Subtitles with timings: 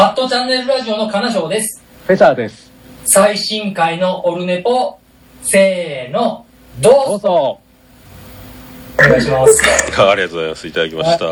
[0.00, 1.82] アットチャンネルラジオの金賞です。
[2.06, 2.70] フェザーです。
[3.04, 4.96] 最新回のオルネポ、
[5.42, 6.46] せーの、
[6.78, 7.60] どうぞどうぞ。
[8.96, 9.60] お願いします。
[10.00, 10.68] ありがとうございます。
[10.68, 11.26] いただきました。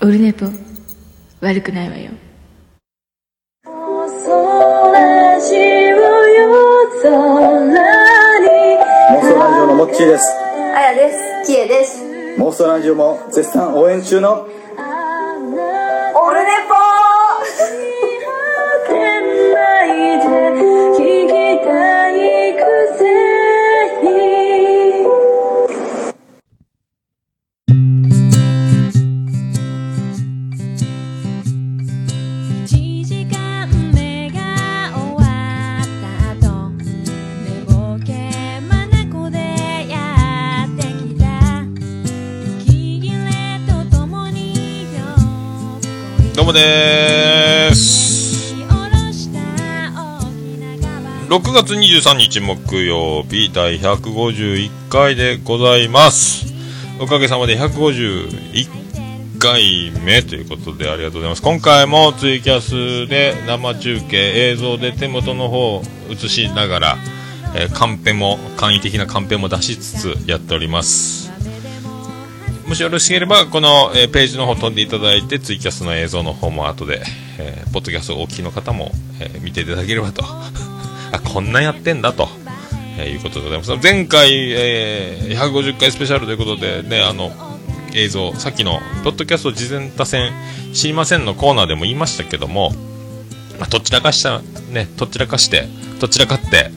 [0.00, 0.46] オルネポ
[1.42, 2.12] 悪くないわよ
[9.78, 10.24] モッチーです
[10.74, 11.52] あやです。
[11.52, 12.02] きえです。
[12.66, 14.48] ラジオも絶賛応援中の
[46.48, 48.54] もです。
[51.28, 56.46] 6月23日木曜日第151回でございます。
[57.00, 61.42] おかげさまで151回目ということでありがとうございます。
[61.42, 66.96] 今回もツイキャスで生中継映像で手元の方を映しながら、
[67.56, 71.27] えーカンペも簡易的なカンペも出しつつやっております。
[72.68, 77.00] もしよろしければ、この、えーページの方飛んでいただいて、ツイキャスの映像の方も後で、
[77.38, 80.22] えーポッドキャストをお聞きの方も、えー見ていただければと。
[81.10, 82.28] あ、こんなやってんだと、
[82.98, 83.72] えーいうことでございます。
[83.82, 87.32] 前回、えー150回スペシャルということで、ね、あの、
[87.94, 90.30] 映像、さっきの、ポッドキャスト事前多戦
[90.74, 92.74] 知りませんのコーナーでも言いましたけども、
[93.58, 95.66] まあ、どちらかした、ね、どちらかして、
[96.00, 96.70] どちらかって、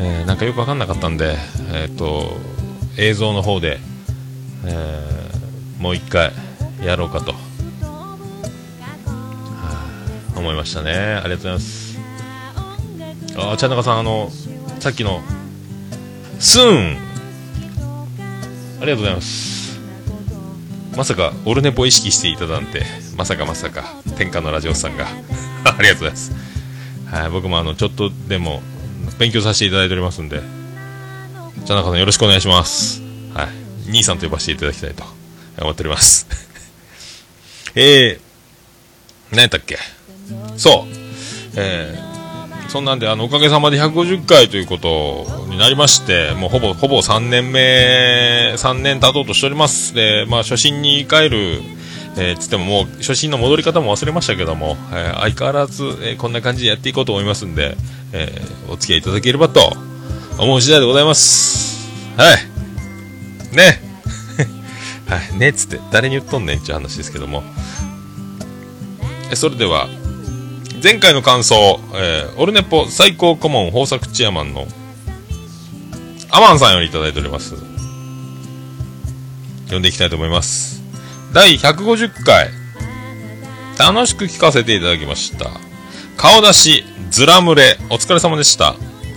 [0.00, 1.36] えーなんかよくわかんなかったんで、
[1.72, 2.36] えっ、と、
[2.96, 3.78] 映像の方で、
[4.64, 5.19] えー
[5.80, 6.30] もう一回
[6.84, 7.38] やろうかと、は
[10.34, 10.92] あ思いましたね。
[10.92, 11.98] ありがとうございます。
[13.36, 14.30] あ茶中さんあの
[14.78, 15.22] さっきの
[16.38, 16.98] スーン。
[18.82, 19.80] ありがとうございます。
[20.96, 22.84] まさかオルネポ意識していたなんて。
[23.16, 23.84] まさかまさか。
[24.18, 25.06] 天下のラジオさんが。
[25.64, 26.32] ありがとうございます。
[27.10, 28.60] はい僕もあのちょっとでも
[29.18, 30.42] 勉強させていただいておりますんで。
[31.64, 33.00] 茶中さんよろしくお願いします。
[33.32, 33.90] はい。
[33.90, 35.19] 兄さんと呼ばせていただきたいと。
[35.64, 36.26] 思っております。
[37.74, 39.78] えー、何やったっけ？
[40.56, 40.94] そう。
[41.56, 49.94] えー、そんなんで、あの、おかげさまで150回ということになりまして、もうほぼ、ほぼ3年目、3年経とうとしております。
[49.94, 51.62] で、まあ、初心に帰る、
[52.16, 57.76] えー、つってももう、初心の戻り方も忘れましたけども、えー相変わらず、えこんな感じでやっていこうと思いますんで、
[58.12, 59.76] えお付き合いいただければと
[60.38, 61.88] 思う次第でございます。
[62.16, 63.56] はい。
[63.56, 63.89] ね。
[65.10, 67.42] はい、ねっつって誰に言っとんねんっていう話ですけども。
[69.32, 69.88] えそれでは
[70.82, 74.66] 前回の感想、えーオルネポ最高顧問豊作チアマンの
[76.30, 77.56] アマンさんよりいいております。
[79.64, 80.80] 読んでいきたいと思います。
[81.32, 82.50] 第150回
[83.78, 85.50] 楽しく聞かせていただきました。
[86.16, 88.76] 顔出しずら群れお疲れ様でした。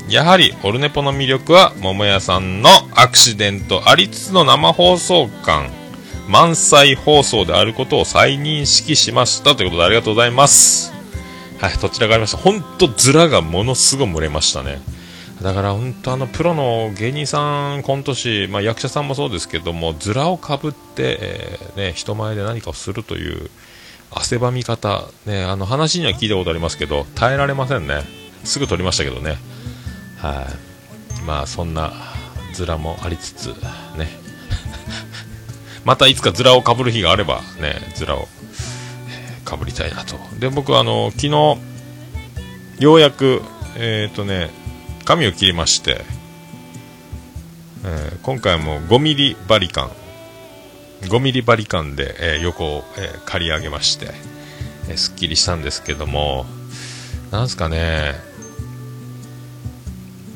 [0.09, 5.82] やはりオルネポの魅力は桃屋さんのアクシデントありつつの生放送感。
[6.27, 10.93] 満載放送であることを再認識しましたということでありがとうございます。
[11.59, 12.37] はいどちらがありました。
[12.37, 14.81] 本当ズラがものすごい漏れましたね。
[15.41, 23.49] だから本当あのプロの芸人さんコント師、まあ、役者さんもそうですけどもズラをかぶって、えーね、人前で何かをするという
[24.11, 28.03] 汗ばみ方、ね、あの話には聞いたことありますけど耐えられませんね。
[28.43, 29.37] すぐ取りましたけどね。
[30.17, 30.47] は
[31.21, 31.23] い。
[31.25, 31.93] まあそんな
[32.53, 33.47] ズラもありつつ
[33.97, 34.22] ね。
[35.85, 38.27] またいつかズラをかぶる日があればねズラを
[39.43, 40.17] かぶりたいなと。
[40.39, 41.57] で僕はあの昨日
[42.79, 43.41] ようやく
[43.75, 44.49] えっ、とね
[45.05, 46.01] 髪を切りまして、
[47.83, 49.91] えー今回も5ミリバリカン
[51.01, 54.07] 5ミリバリカンで、えー横を、え刈り上げまして、
[54.87, 56.45] えーすっきりしたんですけども
[57.31, 58.13] なんすかね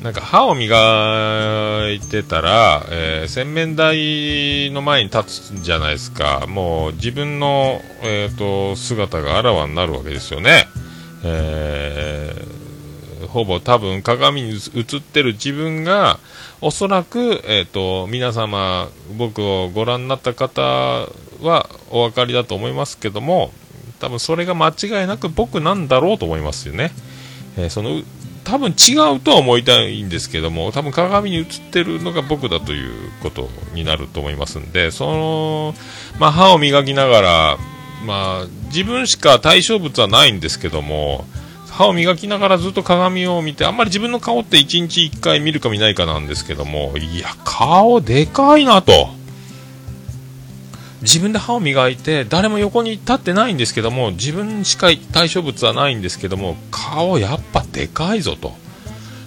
[0.02, 6.46] なんか歯を磨いてたら、えー洗面台の前に立つんじゃないですか。
[6.48, 10.68] もう自分の、えー、と姿があらわになるわけですよね、
[11.24, 12.58] えー
[13.28, 16.18] ほぼ多分鏡に映ってる自分が
[16.60, 23.52] おそらく、えー、と皆様僕をご覧になった方はお分かりだと思いますけども
[24.00, 26.90] 多分それが間違いなく僕なんだろうと思いますよね、
[27.56, 28.02] えーその
[28.50, 35.74] 多分違うとは思いたいんですけども多分鏡に映ってるのが僕だということになると思いますんでその、
[36.18, 37.58] まあ、歯を磨きながら、
[38.06, 41.26] まあ、自分しか対象物はないんですけども
[41.68, 49.17] 歯を磨きながらずっと鏡を見てあんまり自分の顔って1日1回見るか見ないかなんですけどもいや顔でかいなと。
[51.02, 58.52] 自分で歯を磨いて誰も横に立ってないんですけども自分しか対象物はないんですけども顔やっぱでかいぞと。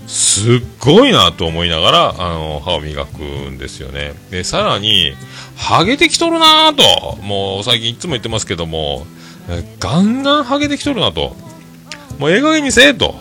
[0.07, 4.13] すっごいなと思いながらあの歯を磨くんですよね。
[4.29, 5.13] でさらに
[5.55, 7.17] ハゲてきとるなと。
[7.21, 9.05] もう最近いつも言ってますけども
[9.79, 11.35] ガンガンハゲてきとるなと。
[12.19, 13.15] もうええ加減にせえと。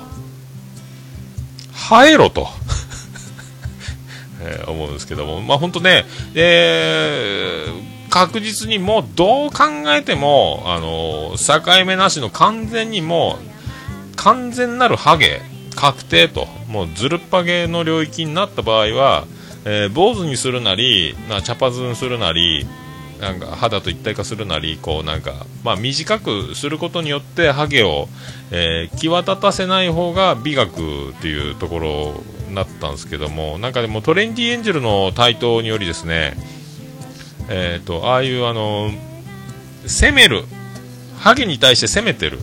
[1.73, 2.49] 生えろと。
[4.43, 5.41] えー思うんですけども。
[5.43, 6.05] まあ本当ね
[6.35, 13.39] えー確実にもうどう考えても、あのー境目なしの完全にも
[14.13, 15.41] う、完全なるハゲ、
[15.77, 19.27] 確定と、もうずるっぱげの領域になった場合は、
[19.65, 22.67] えー坊主にするなり、な茶髪にするなり、
[23.21, 28.09] なんか肌と一体化するなり、こうなんか、まあ短くすることによってハゲを、
[28.51, 32.15] えー際立たせない方が美学っていうところ
[32.49, 36.37] になったんですけども、なんかでもトレンディエンジェルの台頭によりですね、
[37.51, 38.91] えー、とああいうあの
[39.87, 40.45] 攻める。
[41.19, 42.39] ハゲに対して攻めてる。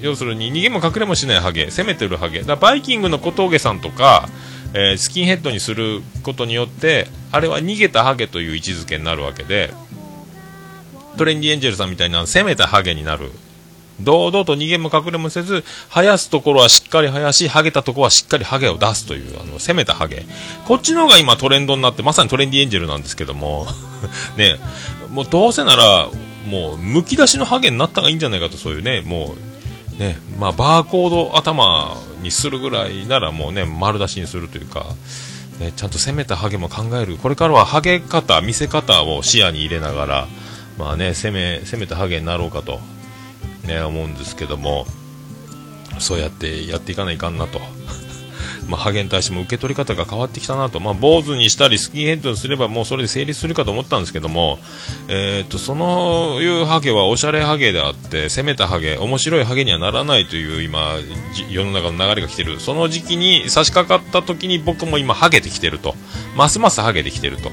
[0.00, 1.66] 要するに逃げも隠れもしないハゲ。
[1.66, 2.42] 攻めてるハゲ。
[2.42, 4.28] だバイキングの小峠さんとか、
[4.74, 9.72] えースキンヘッドにすることによってあれは逃げたハゲという位置づけになるわけで
[11.18, 13.30] トレンディエンジェルさんみたいな攻めたハゲになる。
[14.00, 20.24] 堂々と逃げも隠れもせず生やすところはしかり生やしハゲたとこはしっかりハゲを出すというあの攻めたハゲ。
[20.66, 23.66] こっちの方が今トレンドになってまさにトレンディエンジェルなんですけども。
[24.36, 24.58] ね。
[25.10, 26.08] もうどうせなら
[26.46, 29.00] もうむき出しのハゲになった方がいいんじゃないかとそういうね。
[29.00, 29.34] も
[29.96, 30.18] うね。
[30.38, 34.86] まあバーコード頭にするぐらいならもうね丸出しにするというか。
[35.58, 37.16] ね、ちゃんと攻めたハゲも考える。
[37.16, 40.28] これからはハゲ方見せ方を視野に入れながら
[40.78, 42.80] まあね攻め攻めたハゲになろうかと
[43.64, 44.86] ね、思うんですけども。
[45.98, 47.60] そうやってやっていかないかんなと。
[48.68, 54.60] まあ、ハゲに対しても受け取り方が変わってきたなと、まあ、坊主にしたりスキンヘッドにすればもうそれで成立するかと思ったんですけども、
[55.08, 60.94] えー、とそのいうハゲはおしゃれハゲであって攻めたハゲ面白いハゲにはならないという今
[61.50, 62.60] 世の中の流れが来てる。
[62.60, 65.94] その時期に差し掛かった時に僕も今ハゲてきてると。
[66.36, 67.50] ますますハゲてきてると、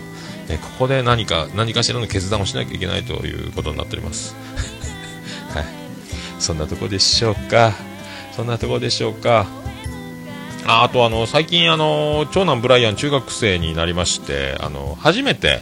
[0.48, 4.36] ね、ここで何か何かしらの決断をしなきゃいけないということになっております。
[5.54, 5.66] はい。
[6.40, 7.89] そんなとこでしょうか。
[8.40, 9.48] そんなとこでしょうか。
[10.66, 15.60] ああとあの、最近あの、長男ブライアン中学生になりまして、あの、初めて、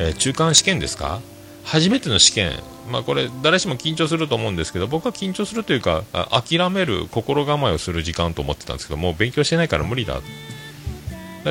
[0.00, 1.20] えー中間試験ですか？
[1.62, 2.50] 初めての試験。
[2.90, 6.02] まあこれ、誰しも緊張すると思うんですけど、僕は緊張するというか、
[6.32, 10.20] 諦める心構えをする時間と思ってたんですけど、もう勉強してないから無理だ。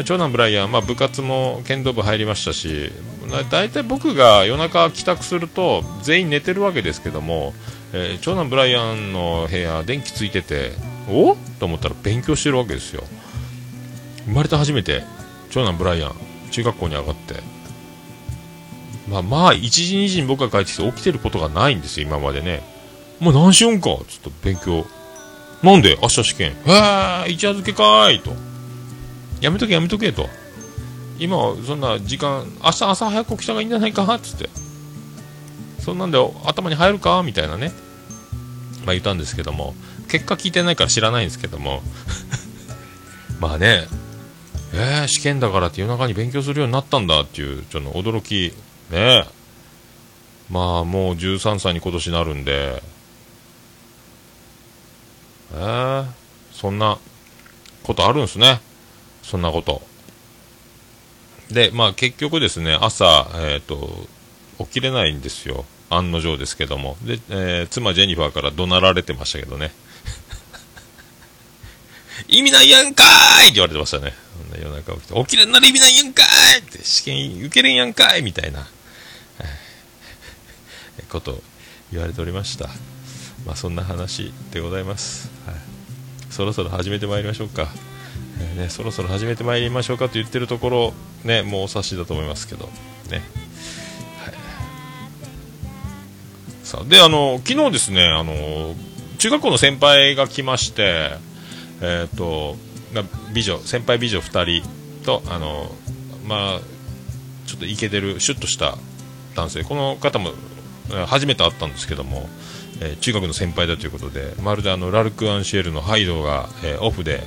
[0.04, 2.92] 長男ブライアン、まあ、部活も剣道部入りましたし、
[3.50, 7.54] 大体僕が夜中帰宅すると全員寝てるわけですけども、
[7.94, 10.72] えー長男ブライアンの部屋電気ついてて
[11.10, 11.36] お？
[11.60, 13.04] と思ったら勉強してるわけですよ。
[14.26, 15.04] 生まれて初めて
[15.50, 16.16] 長男ブライアン
[16.52, 17.36] 中学校に上がって。
[19.10, 22.62] まあまあ1時2時に僕が帰ってきて起きてることがないんですよ今までね。
[23.20, 23.90] もう何しよんか？
[24.08, 24.86] つって勉強。
[25.64, 25.98] なんで？
[26.00, 26.52] 明日試験。
[26.52, 26.54] へ
[27.28, 28.34] え一夜漬けかーいと。
[29.42, 30.30] やめとけやめとけと。
[31.18, 34.04] 今そんな時間明日朝早く起きた方がいいんじゃないか？
[34.14, 34.48] っつって。
[35.90, 37.24] そんなんで頭に入るか？
[37.24, 37.72] みたいなね、
[38.86, 39.74] まあ、言ったんですけども。
[40.08, 41.82] 結果聞いてないから知らないんですけども。
[43.42, 43.88] まあね。
[44.72, 48.54] えー、試験だからって夜中に勉強するようになったんだっていうちょっと驚き
[48.92, 49.26] ね。
[50.52, 52.84] まあもう13歳に今年なるんで。
[55.54, 56.06] えー、
[56.52, 57.00] そんな
[57.82, 58.62] ことあるんですね。
[59.24, 59.82] そんなこと。
[61.50, 64.08] でまあ結局ですね朝えっ、と
[64.60, 65.66] 起きれないんですよ。
[65.90, 66.98] 案の定ですけども。
[67.04, 69.72] で、えー妻ジェニファーから怒鳴られてましたけどね。
[72.28, 73.46] 意味ないやんかーい!
[73.46, 74.14] って言われてましたね。
[74.62, 76.60] 夜中起きて起きれんなら意味ないやんかーい!
[76.60, 78.68] って試験受けれんやんかいみたいな、
[81.10, 81.42] こと
[81.92, 82.70] 言われておりました。
[83.46, 85.56] まあそんな話でございます、はい、
[86.30, 87.68] そろそろ始めてまいりましょうか、
[88.40, 90.94] えーね、そろそろ始めてまいりましょうかと言ってるところ
[91.24, 92.70] ねもうお察しだと思いますけど。
[93.10, 93.22] ね。
[96.70, 98.76] さあであの昨日ですねあの
[99.18, 101.14] 中学校の先輩が来まして
[101.82, 102.58] えっ、と
[103.34, 104.70] 美女先輩美女2人
[105.04, 105.72] とあの
[106.28, 106.60] まあ
[107.48, 108.78] ちょっとイケてるシュッとした
[109.36, 110.30] 男性この方も
[111.08, 112.30] 初めて会ったんですけども
[112.82, 117.24] えー中学の先輩だということでまるであのラルク・アンシエルのハイドが、えーオフで、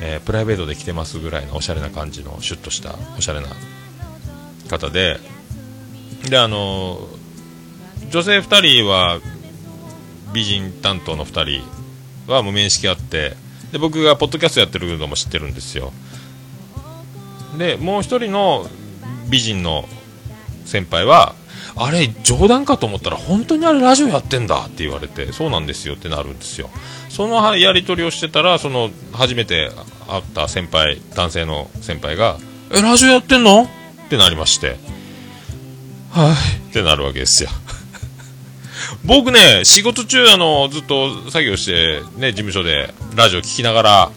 [0.00, 3.46] えープライベートで来てますぐらいのおしゃれな感じのシュッとしたおしゃれな
[4.68, 5.20] 方で
[6.28, 6.98] であの
[8.10, 9.20] 女性2人は
[10.32, 13.36] 美人担当の2人は無面識あって
[13.72, 15.92] で僕がポッドキャストやってるのも知ってるんですよ。
[17.58, 18.66] でもう1人の
[19.28, 19.86] 美人の
[20.64, 21.34] 先輩は
[21.76, 26.70] あれ冗談かと思ったら本当にあれラジオやってんだって言われてそうなんですよってなるんですよ。
[27.08, 29.70] そのやり取りをしてたらその初めて
[30.08, 32.38] 会った先輩男性の先輩が
[32.72, 33.64] 「えラジオやってんの?」
[34.06, 34.76] ってなりまして。
[36.10, 36.32] はい。
[36.68, 37.48] ってなるわけですよ。
[39.04, 44.10] 僕ね仕事中あのずっと作業してね事務所でラジオ聞きながら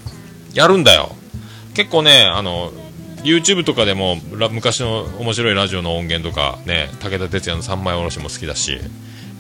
[0.54, 1.16] やるんだよ。
[1.74, 2.72] 結構ねあの
[3.24, 4.18] YouTube とかでも
[4.52, 8.80] 昔の面白いラジオの音源とかね武田鉄矢の三枚おろしも好きだし、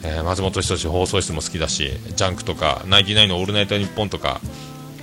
[0.03, 4.41] えー松本人志放送室も好きだしジャンクとかナインティナイのオールナイトニッポンとか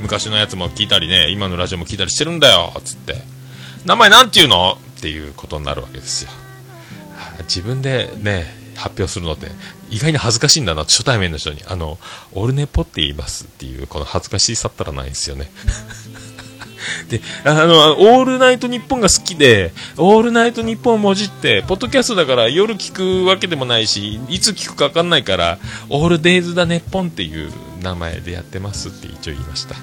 [0.01, 3.23] 昔のやつも聞いたりね今のラジオも聞いたりしてるんだよつって。
[3.85, 4.79] 名前なんていうの？
[4.99, 6.31] っていうことになるわけですよ。
[7.41, 9.49] 自分でね発表するのって
[9.93, 11.99] 意外に恥ずかしいんだな初対面の人にあの
[12.33, 15.51] オルネポって言いますっていうこの恥ずかしさったらないんですよね
[17.09, 25.59] で、あの、オールナイトニッポンが好きで、オールナイトニッポンをもじって、ポッドキャストだから夜聞くわけでもないし、いつ聞くかわかんないから、
[25.89, 29.77] オールデイズだネッポンっていう名前でやってますって一応言いました。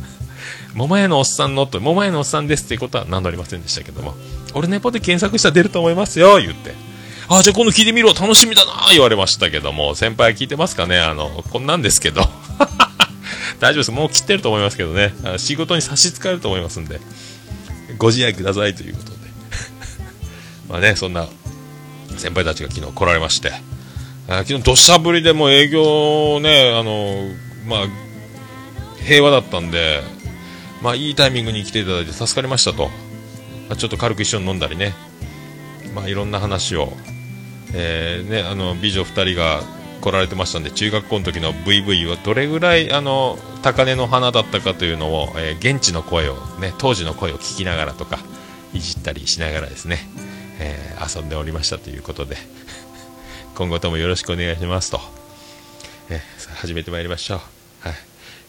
[0.74, 4.14] 桃屋のおっさんのと、桃屋のおっさんですっていうことは名乗りませんでしたけども、
[4.54, 6.89] 俺ネポで検索したら出ると思いますよ、言って。
[7.32, 10.98] あ、じゃあ今度聞いてみろ、楽しみだな言われましたけども、先輩聞いてますかね？
[10.98, 12.22] あの、こんなんですけど。
[13.60, 13.90] 大丈夫です。
[13.92, 15.14] もう切ってると思いますけどね。
[15.22, 17.00] あ仕事に差し支えると思いますんで、
[17.98, 19.16] ご自愛くださいということで。
[20.68, 21.28] まあね、そんな
[22.16, 23.52] 先輩たちが昨日来られまして、
[24.28, 27.28] あ昨日土砂降りでも営業ね、あの、
[27.68, 27.86] まあ、
[29.06, 30.02] 平和だったんで、
[30.82, 32.90] まあいいタイミングに来ていただいて助かりましたと。
[33.68, 34.94] まちょっと軽く一緒に飲んだりね、
[35.94, 36.92] まあいろんな話を、
[37.72, 39.62] えーね、あの美女2人が
[40.00, 48.18] 来られてましたんで中学校の時の VV はどれぐらいあの高嶺の花だったかというのを、えー現地の声を、ね、当時の声を聞きながらとか
[48.72, 49.98] いじったりしながらですね、
[50.58, 52.36] えー遊んでおりましたということで
[53.56, 55.00] 今後ともよろしくお願いしますと、
[56.08, 57.94] えーさあ始めてまいりましょう、は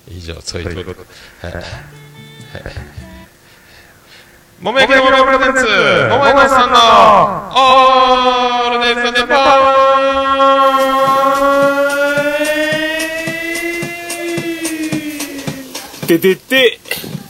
[0.10, 1.08] い、以上そういうことで、
[1.42, 1.54] はい。
[1.54, 3.11] はい
[4.64, 5.66] 桃焼きのプレゼンツ
[6.12, 6.78] 桃山さんの
[7.50, 9.02] オールデイズ。
[9.02, 9.34] ネポ
[16.08, 16.80] ててて、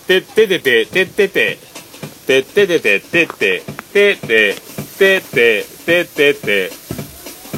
[0.08, 1.58] てててて、ててて、
[2.28, 4.56] てててて、てて、てて、
[5.00, 6.70] てて、ててて、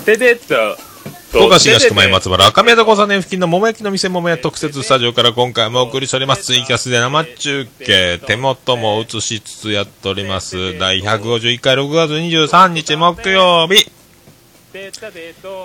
[0.05, 0.92] ててと、福
[1.35, 10.77] 岡市東区前松原赤宮田交差点付近の桃焼きの店桃屋特設スタジオから今回もお送りしておりますツイキャスで生中継手元も映しつつやっております。
[10.77, 13.91] 第151回6月23日木曜日。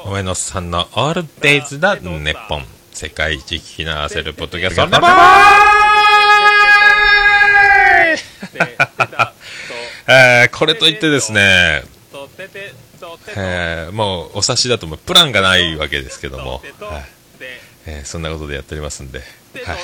[0.05, 2.65] 桃屋のさんのオールデイズだネッポン。
[2.93, 4.87] 世界一聞き流せるポッドキャスト。
[4.87, 5.11] ネポー
[10.11, 11.83] えーこれといってですね
[13.37, 14.99] えーもうお察しだともう。
[14.99, 17.05] プランがないわけですけども、はい。
[17.87, 19.21] えーそんなことでやっておりますんで、
[19.65, 19.79] はい、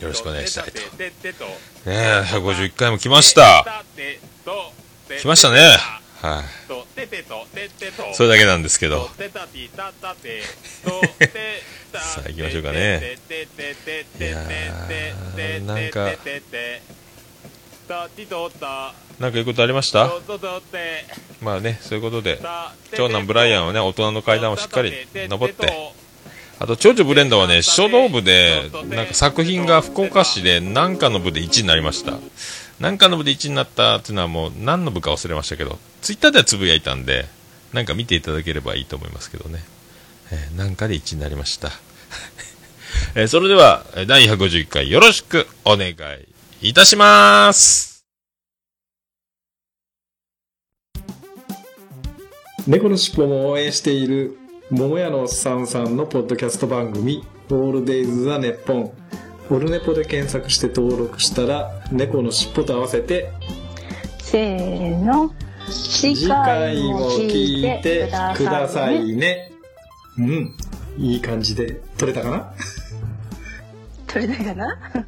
[0.00, 0.78] よろしくお願いしたいと。
[0.78, 0.84] ね
[1.86, 3.64] え、151回も来ました。
[5.20, 5.76] 来ましたね。
[6.22, 6.44] はい、
[8.14, 9.08] それだけなんですけど、
[12.00, 13.16] さあ行きましょうかね。
[14.18, 16.10] いやーなんか、
[19.20, 20.06] なんかいうことありました？
[21.40, 22.38] まあね、そういうことで、
[22.96, 25.66] 長男ブライアンはね、大人の階段をしっかり登って、
[26.58, 32.14] あと長女ブレンダーはね、書道部で、なんか作品が福岡市で何かの部で1位になりました。
[32.80, 37.26] 何かの部で1位になったっていうのはもう何の部か忘れましたけど、ツイッターではつぶやいたんで、
[37.72, 39.62] なんか見ていただければいいと思いますけどね。
[40.32, 41.70] えーなんかで1位になりました。
[43.14, 45.94] えーそれでは、えー第151回よろしくお願い
[46.62, 48.04] いたします。
[52.66, 54.38] 猫のしっぽも応援している
[54.70, 58.92] 桃屋のおっさんさんのポッドキャスト番組「オールデイズ・ザ・ネッポン」
[59.48, 63.30] オルネポで検索して登録したら猫のしっぽと合わせて
[64.18, 65.30] せーの。
[65.68, 68.96] 次次回も聞いてくださね。
[69.04, 69.52] いね
[70.18, 70.56] うん
[70.98, 72.52] いい感じで撮れたかな？
[74.08, 75.06] 取れないかな？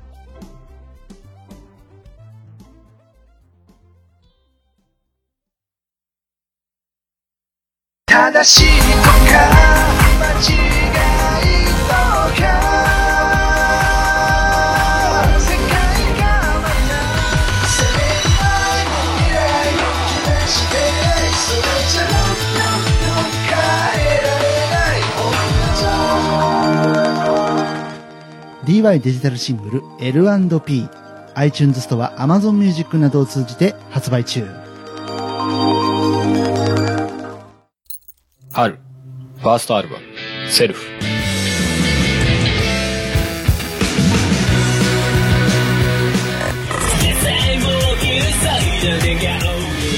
[8.18, 9.38] 正しいとか
[10.18, 10.90] 間違い
[11.70, 12.50] とか
[15.38, 15.70] 世界
[16.18, 16.26] が
[16.58, 16.98] まだ
[17.62, 18.02] 攻め
[18.34, 19.38] ない未来
[19.70, 20.74] を決めして
[21.32, 23.06] それじゃもっと
[23.46, 23.54] 変
[24.02, 25.38] えられない僕
[26.96, 27.06] ら
[28.64, 30.88] と DY デジタルシングル L&P
[31.36, 34.57] iTunes ストア Amazon Music などを通じて発売中。
[38.58, 38.74] 春、
[39.36, 40.04] ファーストアルバム、
[40.50, 40.84] セルフ。
[40.84, 40.98] この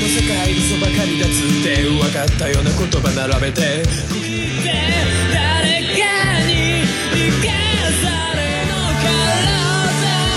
[0.05, 3.83] 世界嘘ばかりだつって分かったような言葉並べて
[5.33, 6.05] 誰か
[6.45, 6.85] に
[7.17, 7.49] 生か
[8.03, 8.05] さ
[8.37, 9.09] れのか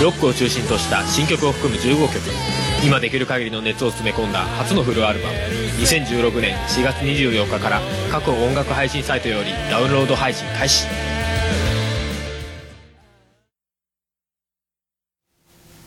[0.02, 2.63] ロックを中心とした新曲を含む15曲。
[2.84, 5.34] 今できる限りの熱を詰め込んだ初のフルアルバム。
[5.80, 7.80] 2016年4月24日から
[8.12, 10.86] 各音楽配信サイトよりダウンロード配信開始。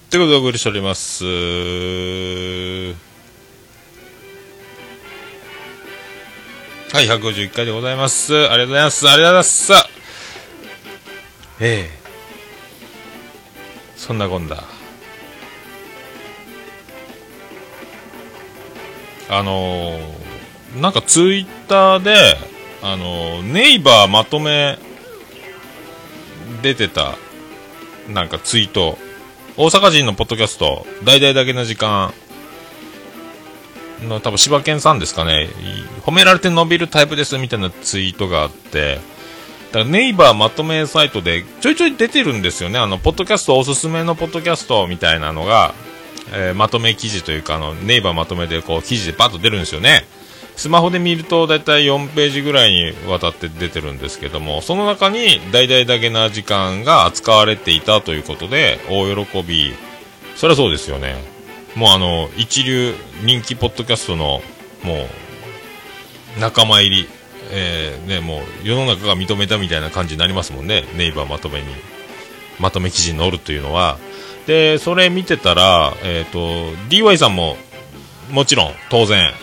[0.10, 1.24] ということでお送りしております。
[1.24, 1.30] は
[7.02, 8.34] い、151回でございます。
[8.34, 9.08] ありがとうございます。
[9.08, 9.98] ありがとうございます。
[11.60, 11.98] ええ
[13.96, 14.77] そんなこんだ。
[19.30, 20.28] あのー
[20.82, 22.38] なんかツイッターで、
[22.82, 24.78] あのーネイバーまとめ
[26.62, 27.18] 出てた、
[28.10, 28.98] なんかツイート、
[29.56, 32.14] 大阪人のポッドキャスト、大々だけの時間
[34.08, 35.50] の多分柴犬さんですかね、
[36.04, 39.00] 褒められて伸びるタイプですみたいなツイートがあって、
[39.72, 45.74] だからネイバーまとめサイトでちょいちょい出てるんですよね、あの、ポッドキャストおすすめのポッドキャストみたいなのが、
[46.34, 50.06] えーまとめ記事というか、あの、ネイバーまとめでこう記事でバッと出るんですよね。
[50.58, 59.76] スマホで見ると大体4ページぐらいにわたって出てるんですけども、その中に大々だけな時間が扱われていたということで、大喜び。
[60.36, 61.16] そりゃそうですよね。
[61.76, 64.42] もうあの、一流人気ポッドキャストの、
[64.84, 65.08] も
[66.38, 67.08] う、仲間入り、
[67.52, 70.86] えーね、もう世の中が認めたみたいな感じになりますもんね。
[70.96, 71.68] ネイバーまとめに、
[72.60, 74.00] まとめ記事に載るというのは。
[74.48, 76.40] で、それ見てたら、えっ、と、
[76.90, 77.58] DY さんも、
[78.32, 79.34] もちろん、当然、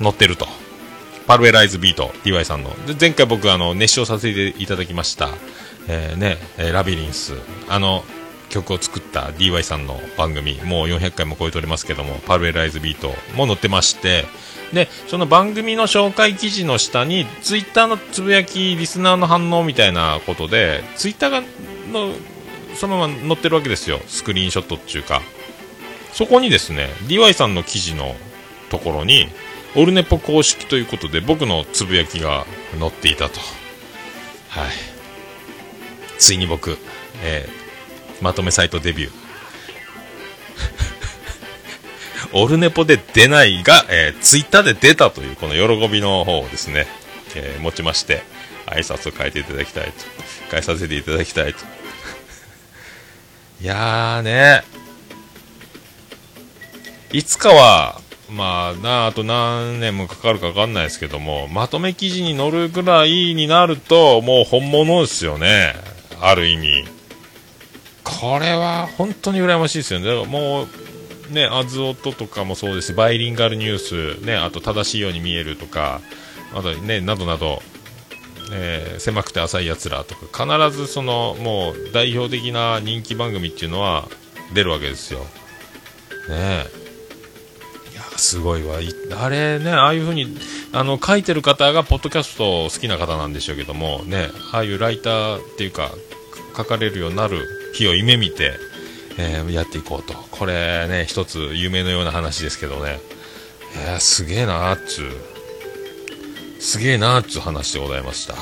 [0.00, 0.46] 載ってると。
[1.26, 2.70] パルベライズビート、DY さんの。
[2.86, 5.30] で前回僕、あの、熱唱させていただきました。
[5.88, 7.34] えーね、えラビリンス。
[7.68, 8.04] あの、
[8.50, 14.26] 曲を作った DY さんの番組、もう400回も超えておりますけども、パルベライズビートも載ってまして、
[14.74, 21.42] で、その番組の紹介記事の下に、ツイッターのつぶやき、リスナーの反応みたいなことで、ツイッター、
[21.92, 22.12] の、
[22.76, 24.00] そのまま載ってるわけですよ。
[24.06, 25.22] スクリーンショットっていうか。
[26.12, 28.16] そこにですね、DY さんの記事の
[28.70, 29.28] ところに、
[29.76, 32.44] オルネポ公式ということで僕のつぶやきが
[32.78, 33.38] 載っていたと。
[34.48, 34.70] はい。
[36.18, 36.76] ついに僕、
[37.22, 37.60] えー
[38.20, 39.10] まとめサイトデビュー。
[42.32, 46.86] オルネポで出ないが、えーツイッターで出たというこの喜びの方をですね、
[47.34, 48.22] えー持ちまして、
[48.66, 49.92] 挨拶を変えていただきたいと。
[50.50, 51.60] 変えさせていただきたいと。
[53.62, 54.62] いやーね、
[57.12, 65.74] いつかは、まあなあ、あと何年もかかるかわかんないですけども、まとめ記事に載るぐらいになると、もう本物ですよね。
[66.20, 66.84] ある意味。
[68.02, 70.06] これは本当に羨ましいですよね。
[70.06, 70.66] だからも
[71.30, 76.00] う、ね、アズオトとかもそうですし、バイリンガルニュース、ね、あと正しいように見えるとか、
[76.54, 77.62] あとね、などなど、
[78.52, 84.08] えー狭くて浅いやつらとか、必ずその、もう代表的な人気番組っていうのは
[84.52, 85.20] 出るわけですよ。
[86.28, 86.66] ね。
[87.92, 88.78] いや、すごいわ。
[89.22, 90.36] あれね、ああいう風に、
[90.72, 95.90] あの、書いてる方が、ポッドキャスト好きな方なんでしょうけども、ね、ああいうライターっていうか、
[96.56, 98.52] 書かれるようになる日を夢見て、
[99.18, 100.14] えーやっていこうと。
[100.30, 103.00] これね、一つ夢のような話ですけどね。
[103.82, 105.29] いや、すげえなーっつう。
[106.60, 108.34] すげえなーっつう話でございました。
[108.34, 108.40] は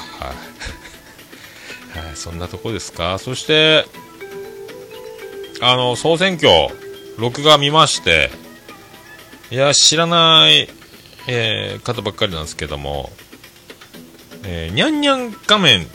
[1.94, 2.06] い。
[2.06, 3.18] はい、そんなとこですか？
[3.18, 3.84] そして、
[5.60, 6.50] あの、総選挙、
[7.16, 8.30] 録画見まして、
[9.50, 10.68] いや、知らない、
[11.28, 13.10] えー方ばっかりなんですけども、
[14.44, 15.86] えーにゃんにゃん画面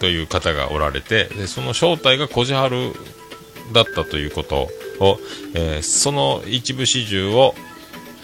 [0.00, 2.92] という方がおられて、でその正体がこじはる
[3.72, 4.68] だったということ
[5.00, 5.18] を、
[5.54, 7.54] えーその一部始終を、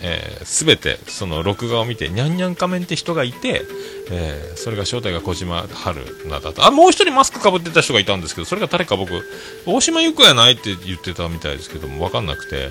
[0.03, 3.63] えー、全てその録画を見てにゃんにゃん仮面って人がいて、
[4.11, 9.13] えーそれが正体が小島春菜だとあもう一人マスクかぶってた人がいたんですけどそれが誰か僕
[9.67, 12.71] 大島優子やないって言ってたみたいですけども分かんなくて、は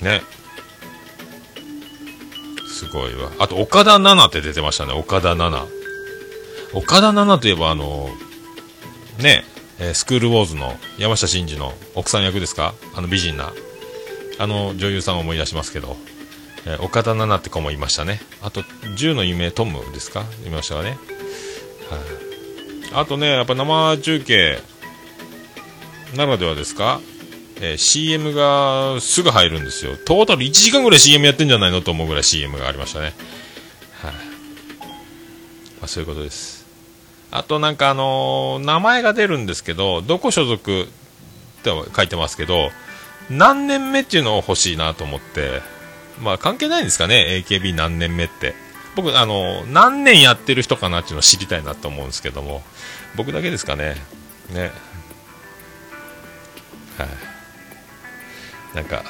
[0.00, 0.22] いね
[2.68, 3.30] すごいわ。
[3.38, 5.66] あと、岡田奈々って出てましたね、岡田奈々。
[6.74, 8.10] 岡田奈々といえば、あの、
[9.18, 9.44] ね、
[9.78, 12.74] えースクールウォーズの山下真司の奥さん役ですか？
[12.94, 13.50] あの美人な。
[14.38, 15.96] あの女優さんを思い出しますけど、
[16.66, 18.20] えー岡田奈々って子もいましたね。
[18.42, 18.62] あと、
[18.96, 20.24] 銃の夢トムですか？
[20.46, 20.90] いましたかね。
[20.90, 20.98] はい。
[22.94, 24.58] あとね、やっぱ生中継
[26.16, 27.00] ならではですか？
[27.60, 29.96] えー CM がすぐ入るんですよ。
[29.96, 33.14] トータル1時間ぐらい CM やってんじゃないのと思うぐらい CM がありましたね。
[34.02, 36.66] はい、まあ、そういうことです。
[37.30, 40.86] あとなんかあのー名前が出るんですけど、どこ所属っ
[41.62, 42.70] て書いてますけど、
[43.30, 45.60] 何年目っていうのを欲しいなと思って、
[46.20, 48.54] まあ関係ないんですかね、AKB 何年目って。
[48.94, 52.62] 僕、あの何年やってる人かなっていうのを知りたいなと思うんですけども、
[53.16, 53.96] 僕だけですかね。
[54.50, 54.70] ね。
[56.98, 58.76] はい。
[58.76, 59.02] なんか、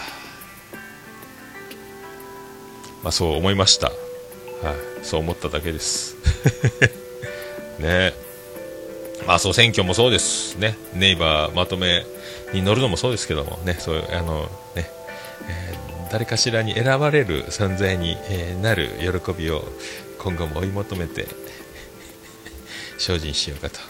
[3.03, 3.89] まあそう思いました。
[3.89, 5.05] はい。
[5.05, 6.17] そう思っただけです。
[7.79, 8.15] ね
[9.27, 10.77] まあそう選挙もそうですね。
[10.95, 12.05] ネイバーまとめ
[12.53, 14.43] に乗るのもそうですけどもね、そういう、あの、
[14.75, 14.91] ね、
[15.49, 19.65] えー誰かしらに選ばれる存在に、えなる喜びを
[20.19, 21.27] 今後も追い求めて
[22.97, 23.81] 精進しようかと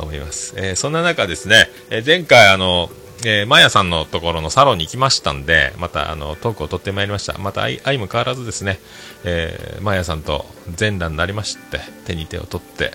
[0.00, 0.54] 思います。
[0.56, 2.88] えそんな中ですね、え前回あの、
[3.24, 7.36] えーマヤさんのところのサロンに行きましたんで、またあのトークを取ってまいりました。
[7.38, 8.78] また愛も変わらずですね、
[9.24, 12.92] えーマヤさんと全裸になりまして、手に手を取って、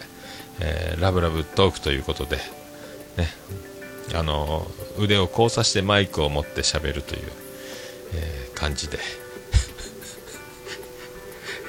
[0.62, 2.38] えーラブラブトークということで、
[3.18, 3.30] ね、
[4.14, 7.24] あの腕を交差してマイクを持って喋るという、
[8.16, 9.00] えー感じで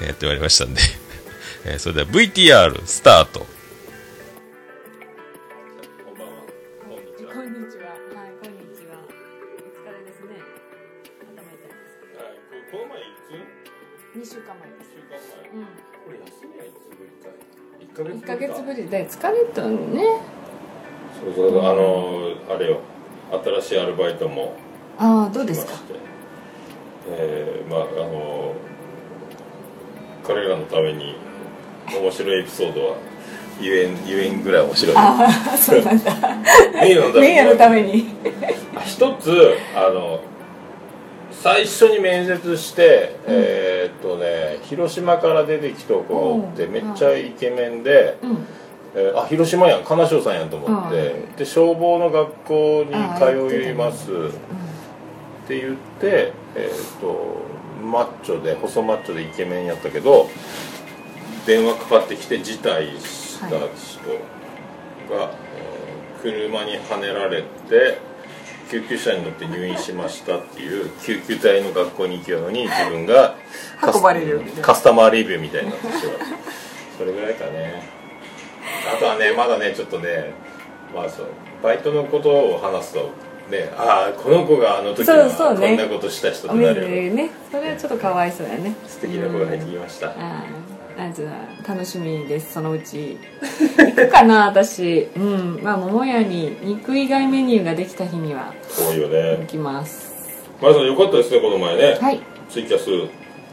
[0.05, 0.81] やってまいりましたんで、
[1.65, 3.39] えーそれでは VTR スタート。
[3.39, 3.45] こ
[7.41, 7.89] んにちは。
[7.89, 7.95] は
[8.27, 8.93] い、こんにちは。
[9.01, 10.37] お疲れですね。
[11.35, 11.81] 頭痛いです。
[12.71, 13.33] この前いつ
[14.15, 14.89] 二週間前です。
[15.51, 15.65] うん。
[15.65, 17.29] これ休みはいつぶりか
[18.13, 18.17] い？
[18.19, 20.21] 一ヶ月ぶりで疲れたのね。
[21.35, 22.79] そうそう、あのあれよ、
[23.61, 24.53] 新しいアルバイトも
[24.97, 25.73] ああ、どうですか？
[27.09, 28.53] えーまああの
[30.25, 31.15] 彼らのために
[31.91, 32.95] 面白いエピソードは
[33.61, 36.11] 言えん言えんぐらい面白いああ、そうなんだ。
[36.73, 38.05] 名誉のために。
[38.85, 40.21] 一つあの
[41.31, 48.45] 最初に面接して、えーっとね広島から出てきた子がおってめっちゃイケメンで、うん。
[48.95, 49.83] えーあ広島やん。
[49.83, 54.11] 金賞さんやんと思って、うで消防の学校にあ通います。
[54.11, 57.37] って言って、えー、と
[57.83, 60.29] マッチョで細マッチョでイケメンやったけど
[61.45, 65.83] 電話かかってきて辞退した人が、えー
[66.23, 67.99] 車にはねられて
[68.71, 73.35] 救急車に乗って入院しましたっていう救急隊の学校に行きようのに自分が
[73.81, 76.01] カス運ばれるカスタマーレビューみたいになってしまう
[76.97, 77.83] それぐらいかね
[78.93, 80.33] あとはねまだねちょっとね
[80.93, 81.27] まあそう
[81.61, 83.11] バイトのことを話すと
[83.49, 87.29] ねああこの子があの時はそうそうねこんなことした人となるよでね。
[87.51, 88.75] それはちょっとかわいそうやね。
[88.87, 90.13] 素敵な子が入ってきました、あ
[90.97, 91.29] あ、あじゃ
[91.63, 92.53] あ楽しみです。
[92.53, 93.17] そのうち。
[93.77, 95.09] 行くかな、私。
[95.15, 95.59] うん。
[95.61, 100.13] まあ、桃屋に肉以外メニューができた日には多いよね行きます。
[100.61, 102.89] まやさんよかったですねこの前ね、はいツイキャス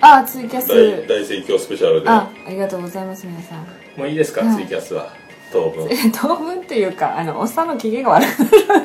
[0.01, 0.69] ああ、ツイキャス。
[0.69, 3.67] 大大盛況スペシャルであ、ありがとうございます、皆さん。
[4.01, 4.57] もういいですか、はい。
[4.57, 5.13] ツイキャスは？
[5.53, 5.87] 当分。
[5.91, 8.79] え当分っていうか、あの、おっさんの機嫌が悪くあ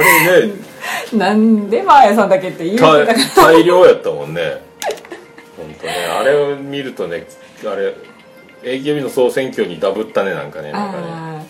[0.00, 0.54] れね。
[1.12, 3.06] なんでマーヤさんだけって言うてたから。
[3.36, 4.60] 大大量やったもんね。
[5.56, 5.92] 本当ね。
[6.18, 7.26] あれを見るとね
[7.64, 7.94] あれ
[8.62, 11.44] AKB の総選挙にダブったねなんかねなんか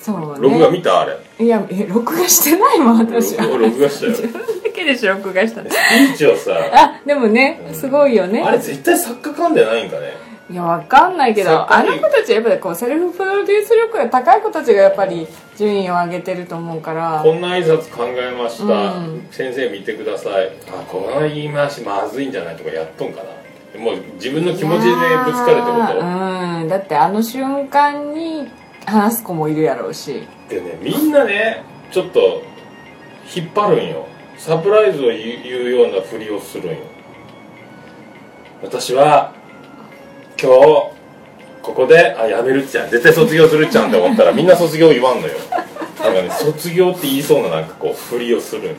[0.00, 0.26] そうね。
[0.40, 1.00] 録画見た？
[1.00, 1.18] あれ。
[1.44, 3.44] いや、え、録画してないもん、私は。
[3.46, 4.12] 録録画したよ。
[4.12, 5.70] 自分だけでしょ、録画したの。
[5.70, 6.52] スピーチをさ。
[6.72, 8.42] あ、でもね、すごいよね。
[8.42, 10.12] あれ絶対作家勘でないんかね
[10.50, 17.20] いや、わかんないけど、あの子たちはやっぱりこう、セルフプロデュース力が高い子たちがやっぱり順位を上げてると思うから。
[17.22, 20.50] こんな挨拶考えました、うん先生見てください。
[20.68, 23.80] あこの言い回しまずいんじゃないとかやっとんかな。
[23.80, 26.00] もう自分の気持ちでぶつかるってこと。
[26.00, 28.48] うん、だってあの瞬間に
[28.86, 30.26] 話す子もいるやろうし。
[30.48, 32.42] でねみんなねちょっと
[33.36, 34.06] 引っ張るんよ。
[34.38, 36.78] サプライズを言う言うようなふりをするんよ。
[38.62, 39.34] 私は
[40.40, 40.54] 今日
[41.62, 45.34] ここであやめるっちゃん絶対卒業するっちゃんって思ったらみんな卒業言わんのよ。
[46.00, 48.76] なんかね卒業って言いそうななんかこうふりをするんよな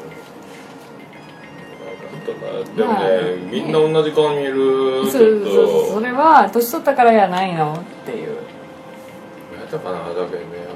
[2.33, 3.09] んかでもね、まあ
[3.51, 4.55] みんな同じ顔に見える
[5.03, 8.27] そうちょっそうそう、そとれは年取ったからやないのっていう。
[8.29, 10.69] やったかなだけどね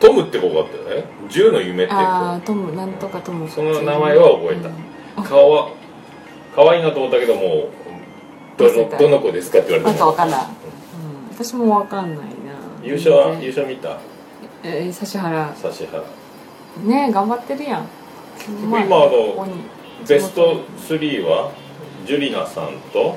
[0.00, 1.04] トムって子があったよね。
[1.28, 3.48] 銃の夢ってああ、トム、なんとかトム。
[3.50, 5.70] その名前は覚えた、顔は
[6.54, 7.68] 可愛いなと思ったけども
[8.56, 10.48] どのどの子ですかって言わなんれてかわかんない、うん、
[11.32, 12.24] 私もわかんないな。
[12.82, 13.98] 優勝は優勝見た？
[14.62, 15.54] えー、指原。
[15.62, 16.02] 指原。
[16.84, 17.88] ねえ頑張ってるやん。
[18.62, 19.46] 今あの
[20.08, 21.52] ベスト3は
[22.06, 23.16] ジュリナさんと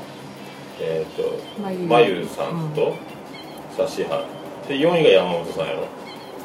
[0.82, 2.96] えっ、とまゆまゆさんと
[3.78, 4.26] 指原。
[4.68, 5.88] で4位が山本さんやろ。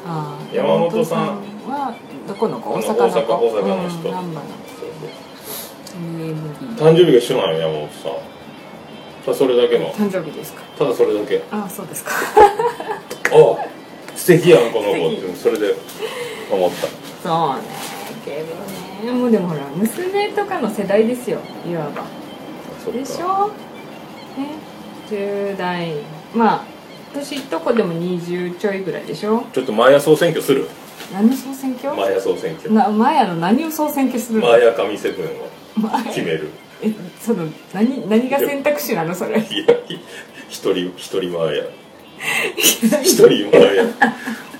[0.07, 1.27] あー山本さん。
[1.67, 1.95] は
[2.27, 2.69] どこの子？
[2.69, 3.33] 大阪の子。
[3.33, 4.09] 大阪の人。
[5.95, 6.35] うん、
[6.77, 8.34] そ誕生日が一緒なの山本さん
[9.25, 9.91] ただそれだけの。
[9.93, 10.61] 誕生日ですか？
[10.77, 11.41] ただそれだけ。
[11.51, 12.11] あそうですか。
[13.31, 13.65] あ
[14.15, 15.09] 素敵やんこの子。
[15.09, 15.75] ってそれで
[16.51, 16.87] 思った。
[17.27, 17.61] そうね
[18.23, 18.43] け
[19.03, 19.19] どね。
[19.19, 21.39] もうでもほら娘とかの世代ですよ。
[21.69, 22.03] いわば。
[22.83, 23.47] そでしょ？
[24.37, 24.49] ね。
[25.09, 25.91] 10代。
[26.35, 26.63] まあ
[27.13, 29.43] 年とこでも20ちょいぐらいでしょ？
[29.53, 30.67] ちょっとマーヤ総選挙する。
[31.13, 31.95] 何の総選挙？
[31.95, 32.71] マーヤ総選挙。
[32.71, 34.47] なマヤの何を総選挙するの？
[34.47, 36.49] マーヤ神セブンを決める
[36.81, 39.39] えその何何が選択肢なのそれ？
[39.39, 39.43] いや
[40.49, 41.63] 一人一人マーヤ
[43.01, 43.83] 一人マーヤ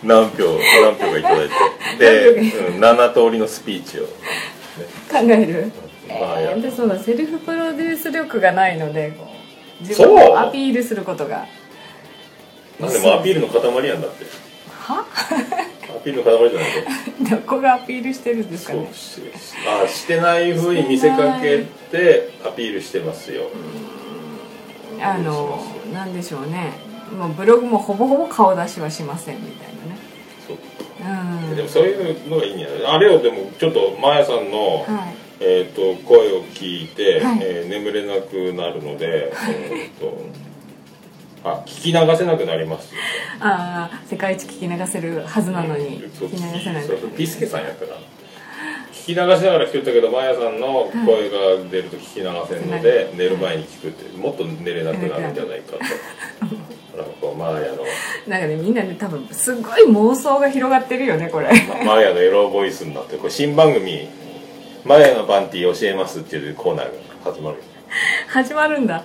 [0.03, 0.43] 何票
[0.83, 1.53] 何票がいただいて。
[1.99, 2.29] で、
[2.69, 4.03] うん、7通りのスピーチを。
[4.03, 4.09] 考
[5.23, 5.71] える？
[6.07, 9.13] マーヤでそうだセルフプロデュース力がないので
[9.81, 11.45] 自分をアピールすることが。
[12.79, 14.25] なんでもアピールの塊やんだって。
[14.79, 15.05] は？
[15.95, 18.89] アピールの塊じゃないと どこがアピールしてるんですかね。
[19.83, 23.43] あしてないふうに見せかけてアピールしてますよ。
[25.01, 25.59] あの
[25.93, 26.73] なんでしょうね。
[27.17, 29.99] もうブログもほぼほぼ顔出しはしませんみたいなね。
[31.49, 31.53] う。
[31.53, 31.55] ん。
[31.55, 35.25] でもそういうのがいいんやあれをでもちょっとマーヤさんの、はい。
[35.39, 37.39] えー、と声を聞いて、はい。
[37.41, 40.17] えー眠れなくなるので、えー、と
[41.45, 42.91] あ聞き流せなくなります。
[43.39, 46.27] ああ世界一聞き流せるはずなのにそう。
[46.27, 46.83] 聞き流せない。
[46.83, 47.99] そうそうピスケさんやったから
[48.91, 55.79] 聞き流しながら聞いたけどマーヤさんの声が出ると聞き流せるので、寝る前に聞くってもっと寝れなくなるんじゃないかと。
[55.79, 55.85] な
[57.03, 57.83] んか こうマーヤの。
[58.27, 61.49] なんかねみんなね多分すごい妄想が広がってるよねこれ。
[61.85, 64.07] マーヤのエロボイスになってこれ新番組
[64.83, 67.57] 「マーヤのパンティ教えます」っていうコーナーが始まる。
[68.27, 69.03] 始まるんだ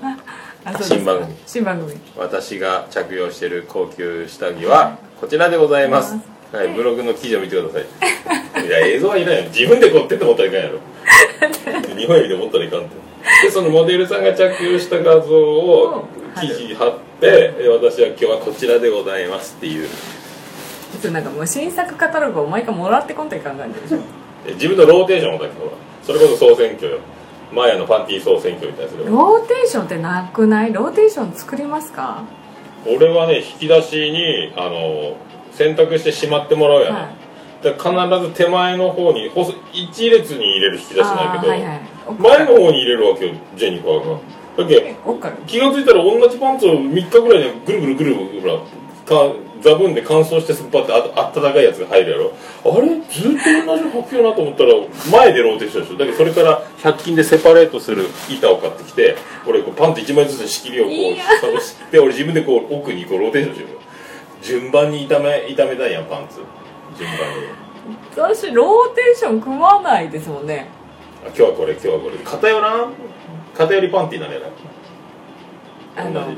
[0.83, 1.35] 新番組。
[1.47, 1.99] 新番組。
[2.17, 6.15] 私が着用している高級下着はこちらでございます、
[6.53, 8.67] はい、ブログの記事を見てください。
[8.67, 9.37] いや映像はいらん。
[9.37, 10.79] よ自分で撮ってって思ったらいかんやろ。
[11.97, 12.89] 日本指で持ったらいかんって
[13.43, 16.05] でそのモデルさんが着用した画像を
[16.41, 19.89] 記事に貼ってで私は今日はこちらでございますっていう。
[21.01, 23.99] そうなんかもう新作カタログを毎回もらってこんといかん感じでしょ。
[24.47, 26.99] で自分のローテーションをだけどそれこそ総選挙よ
[27.53, 30.73] マヤのパンティー総選挙みたいなローテーションってなくない？
[30.73, 32.25] ローテーション作りますか？
[32.87, 35.17] 俺はね引き出しにあの
[35.53, 37.11] 選択してしまってもらうやん、はい。
[37.63, 37.75] 必
[38.29, 41.81] ず手前の方に細一列に入れる引き出しないけど、はいはい。
[42.19, 44.21] 前の方に入れるわけよジェニファーが。
[44.57, 44.97] だけ
[45.47, 48.59] 気が付いたら同じパンツを3日ぐらいでぐるぐるぐるぐる
[49.07, 49.33] か
[49.63, 52.33] ザブンで乾燥してすっぱってああったかいやつが入るやろ？
[52.65, 52.89] あれ？
[53.11, 54.75] ずっと同じ履くよなと思ったら
[55.11, 63.79] 前でローテーションしてるだけどそれから100均でセパレートする板を買ってきて俺こうパンツ1枚ずつ仕切りをこう探して俺自分でこう奥にこうローテーションしてる
[64.43, 66.41] 順番に炒め炒めたいやんパンツ。
[66.99, 67.47] 順番に。
[68.17, 70.69] 私ローテーション組まないですもんね。
[71.23, 72.17] あ今日はこれ今日はこれ。
[72.19, 72.95] 偏らん？
[73.55, 74.47] 偏りパンティーなんやな
[75.97, 76.35] あの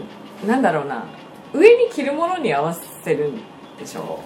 [0.47, 1.05] なんだろうな。
[1.55, 2.81] 上に着るものに合わせ
[3.15, 3.37] るん
[3.79, 4.21] でしょ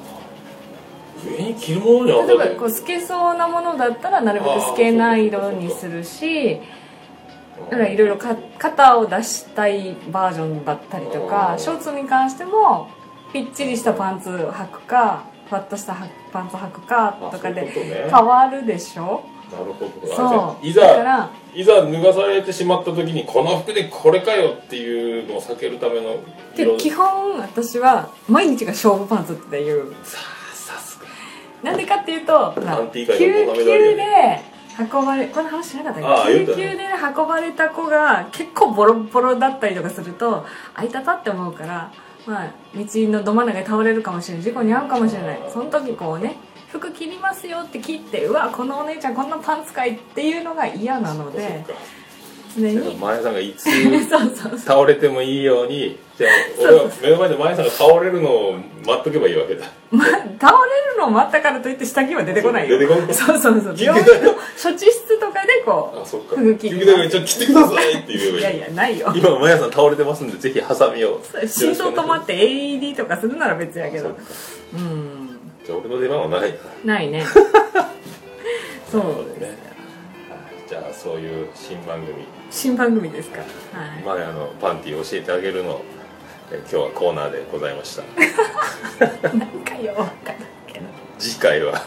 [1.24, 6.60] 上に着るもの例えばこう透けそうなものだったらなるべく透けない色にするし
[7.70, 12.88] だからいろいろか肩を出したいバージョンだったりとかショーツに関しても
[13.32, 17.66] ぴっちりしたパンツ履くかふわっとしたはパンツ履くかとかで
[18.10, 20.14] 変わるでしょなるほど。
[20.14, 20.66] そう。
[20.66, 26.16] いざいざ脱がされてしまった時にこの服でこれかよっていうのを避けるための
[26.54, 29.94] で基本私は毎日が勝負パンツっていう。
[31.62, 32.52] なんでかっていうと
[32.92, 33.06] 救
[33.56, 34.42] 急で
[34.78, 36.56] 運ばれこの話しなかったああ言うたね。
[36.58, 36.84] 救急で
[37.18, 41.90] 運ばれた子が結構ボロボロだったりとかするとあいたたって思うから
[42.26, 44.44] まあ道のど真ん中に倒れるかもしれない。
[44.44, 45.40] 事故に遭うかもしれない。
[45.50, 46.36] その時こうね
[46.78, 51.64] 服切りますよって切ってうわこのお姉ちゃんこんなパンツかいっていうのが嫌なので
[52.56, 53.64] 常に前さんがいつ
[54.64, 56.30] 倒れてもいいようにじゃあ
[56.62, 58.54] 俺は目の前で前さんが倒れるのを
[58.86, 59.66] 待っとけばいいわけだ。
[59.90, 62.78] ま倒れるのを待ったからといって下着は出てこないよ。
[62.78, 63.76] 出てこんそうそうそう。
[63.78, 66.36] 病院の処置室とかでこうあそっか。
[66.36, 68.40] 服着救急隊がちょってくださいって言えばいい。
[68.40, 69.12] いやいやないよ。
[69.14, 71.20] 今マヤさん倒れてますんでぜひハサミを。
[71.46, 74.16] 心臓止まって AED とかするなら別やけど。
[74.74, 75.25] うん
[75.66, 76.52] じゃあ俺の出番はない
[76.84, 76.94] な。
[76.94, 77.24] ないね。
[78.88, 79.58] そうですね。
[80.68, 82.24] じゃあそそういう新番組。
[82.52, 83.40] 新番組ですか。
[83.40, 83.44] は
[84.00, 84.04] い。
[84.04, 85.82] マヤのパンティー教えてあげるの
[86.52, 88.02] え今日はコーナーでございました。
[89.28, 90.32] なんかよわか
[90.68, 90.86] けど。
[91.18, 91.82] 次回は。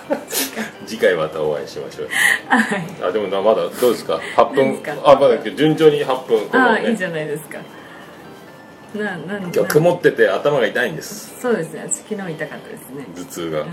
[0.86, 1.16] 次回。
[1.16, 2.10] またお会いしましょう。
[2.50, 2.86] はい。
[3.02, 4.82] あでもなまだどうですか？8分。
[5.06, 6.38] あまだ順調に8分。
[6.42, 6.50] ね。
[6.52, 7.60] ああいいじゃないですか
[8.96, 11.40] ななん今日曇ってて頭が痛いんです。
[11.40, 11.86] そうですね。
[11.90, 13.06] 昨日痛かったですね。
[13.16, 13.68] 頭痛が、うん。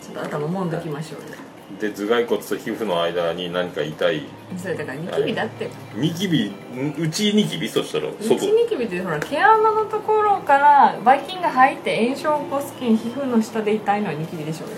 [0.00, 1.36] ちょっと頭もんどきましょうよ
[1.80, 4.22] で頭蓋骨と皮膚の間に何か痛い。
[4.56, 5.70] それだからニキビだって。
[5.94, 6.48] ニキビ？
[6.74, 7.68] ん内ニキビ？
[7.68, 14.76] そしたら内ニキビってほら毛穴のところからばい菌が入って炎症を起こす菌皮膚の下で痛いのはニキビでしょうよ。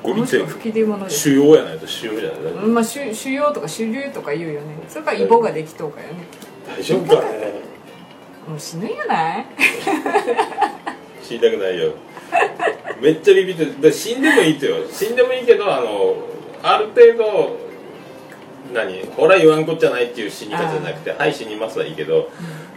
[0.00, 1.18] ゴミって吹き出物です。
[1.18, 2.52] 腫瘍やないと腫瘍じゃない。
[2.64, 4.66] うんまあ腫腫瘍とか腫瘤とか言うよね。
[4.88, 6.14] それからイボができとうかよね。
[6.66, 7.67] 大丈夫かね
[8.48, 9.46] もう死ぬんやない？
[11.22, 11.92] 死にたくないよ。
[13.00, 14.76] めっちゃビビってだ死んでもいいってよ。
[14.90, 16.16] 死んでもいいけどあの
[16.62, 17.58] ある程度
[18.72, 22.30] 何ほら言わんこっちゃないっていう死に方じゃなくてはい死にますはいいけど、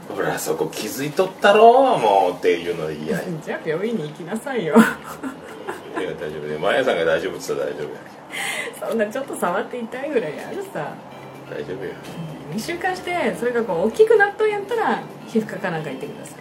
[0.09, 3.23] ほらそこ気づいとったろもうっていうので嫌や。
[3.23, 4.75] いじゃあ病院に行きなさいよ。
[4.75, 4.81] や
[6.19, 6.47] 大丈夫。
[6.47, 8.89] でマヤさんが大丈夫って言ったら大丈夫や。
[8.89, 10.95] そんなちょっと触って痛いぐらいあるさ
[11.51, 11.91] 大丈夫よ。
[12.53, 16.35] 2週間してそれがこう大きくなっとんやったら皮膚科かなんか行ってください。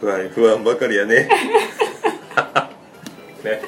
[0.00, 1.28] 不安不安ばかりやね。
[3.44, 3.60] ね。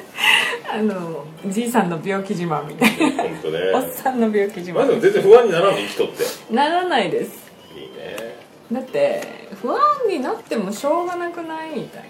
[0.69, 3.23] あのじいさんの病気自慢みたいな。
[3.23, 3.59] 本当ね。
[3.73, 5.77] おっさんの病気自まあでも慢全然不安にならんの？
[5.77, 6.23] 生きとって。
[6.53, 7.45] ならないです。
[7.75, 8.35] いいね。
[8.71, 9.21] だって
[9.61, 12.07] 不安になってもしょうがなくないみたいな。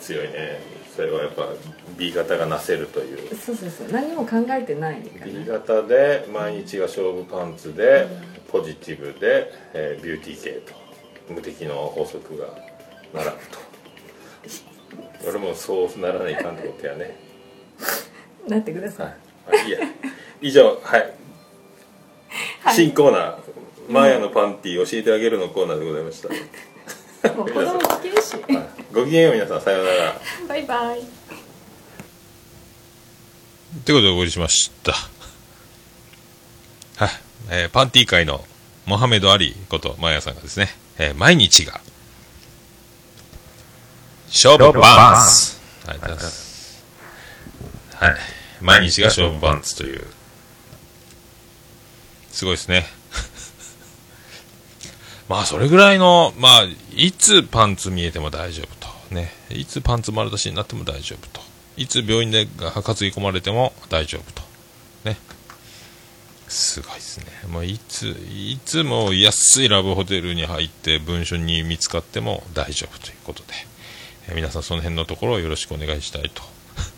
[0.00, 0.60] 強いね
[0.96, 1.48] それはやっぱ
[1.98, 3.36] B 型がなせるという。
[3.36, 3.88] そうそうそう。
[3.92, 8.06] 何も考えてない B 型で毎日が勝負パンツで
[8.48, 10.86] ポジティブで、えービューティー系と。
[11.28, 12.46] 無敵の法則が
[13.12, 15.28] 並ぶと。
[15.28, 17.16] 俺もそうならないかんってことやね。
[18.48, 19.16] なってください、
[19.50, 19.80] あいいや。
[20.40, 21.14] 以上はい、
[22.74, 23.38] 新コーナー
[23.88, 26.28] 「マーヤのパンティー教えてあげる」のコーナーでございました
[27.36, 28.34] もう子供聞けるし
[28.92, 31.02] ごきげんよう皆さんさようならバイバイ
[33.84, 34.92] ということでお送りしました。
[34.92, 34.98] は
[37.06, 37.10] い。
[37.50, 38.42] えーパンティー界の
[38.86, 41.80] モハメド・アリことマヤさんがですね、えー毎日が、
[44.28, 46.84] 勝負パンツありがとうございます。
[47.96, 48.14] はい。
[48.62, 50.06] 毎日が勝負パンツという、
[52.30, 52.86] すごいですね。
[55.28, 56.62] まあ、それぐらいの、まあ、
[56.94, 59.14] いつパンツ見えても大丈夫と。
[59.14, 59.32] ね。
[59.50, 61.40] いつパンツ丸出しになっても大丈夫と。
[61.76, 62.70] いつ病院で担ぎ
[63.08, 64.42] 込まれても大丈夫と。
[65.04, 65.16] ね。
[66.48, 67.26] すごいですね。
[67.48, 73.48] もういつ、いつも安いラブホテルに入って文書に見つかっても大丈夫ということで、
[74.28, 76.42] え皆さんその辺のところをよろしくお願いしたいと。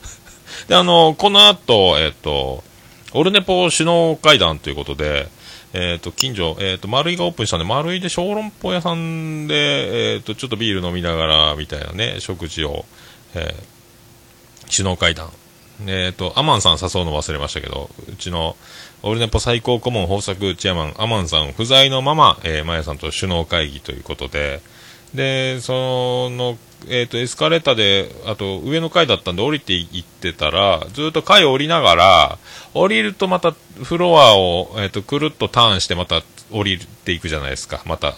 [0.68, 2.62] で、あの、この後、えっ、と、
[3.12, 5.28] オルネポ首脳会談ということで、
[5.72, 12.84] えっ、と、近所、えっ、と、丸井がオープンしたんで、丸井で小籠包屋さんで、えっ、と、ちょっとビール飲みながら、みたいなね、食事を、
[13.34, 13.78] えー
[14.70, 15.30] 首脳会談。
[15.86, 18.56] えっ、と、アマンさん誘うの忘れましたけど、うちの、
[19.02, 24.60] オルネポ最高顧問豊作チェアマン、アマンさん不在のまま、えー、マヤさんと首脳会議ということで、
[25.14, 32.38] で、その、えっ、と、エスカレーターで、あと、上の階だったんで降りていってたら、ずっと階を降りながら、
[32.74, 37.82] 降りるとまたフロアを、えっ、と、くるっとターンしてまた降りていくじゃないですか。
[37.84, 38.14] また、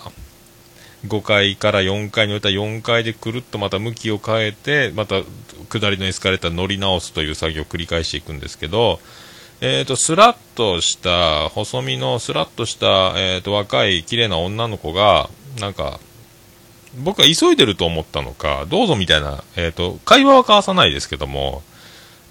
[1.07, 5.23] 5階から4階に降りた4階でくるっとまた向きを変えて、また
[5.71, 9.01] 下りのエスカレーター乗り直すという作業を繰り返していくんですけど、
[9.63, 15.29] えっ、と、スラッとした、細身のスラッとした、えっ、と、若い綺麗な女の子が、
[15.61, 16.01] なんか、
[16.99, 21.63] 僕は急いでると思ったのか、どうぞみたいな、えっ、と、会話は交わさないですけども、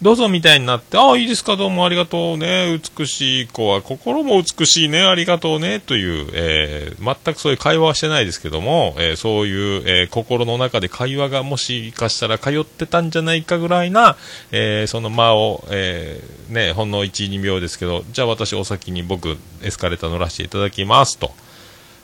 [0.02, 14.16] どうぞみたいになって、ああ、いいですか、どうもありがとうね、美しい子は、心も美しいね、ありがとうね、という、えー全くそういう会話はしてないですけども、えーそういう、えー心の中で会話がもしかしたら通ってたんじゃないかぐらいな、
[14.52, 21.34] えその間を、えーね、ほんの1、2秒ですけど、じゃあ私お先に僕、エスカレーター乗らせていただきますと。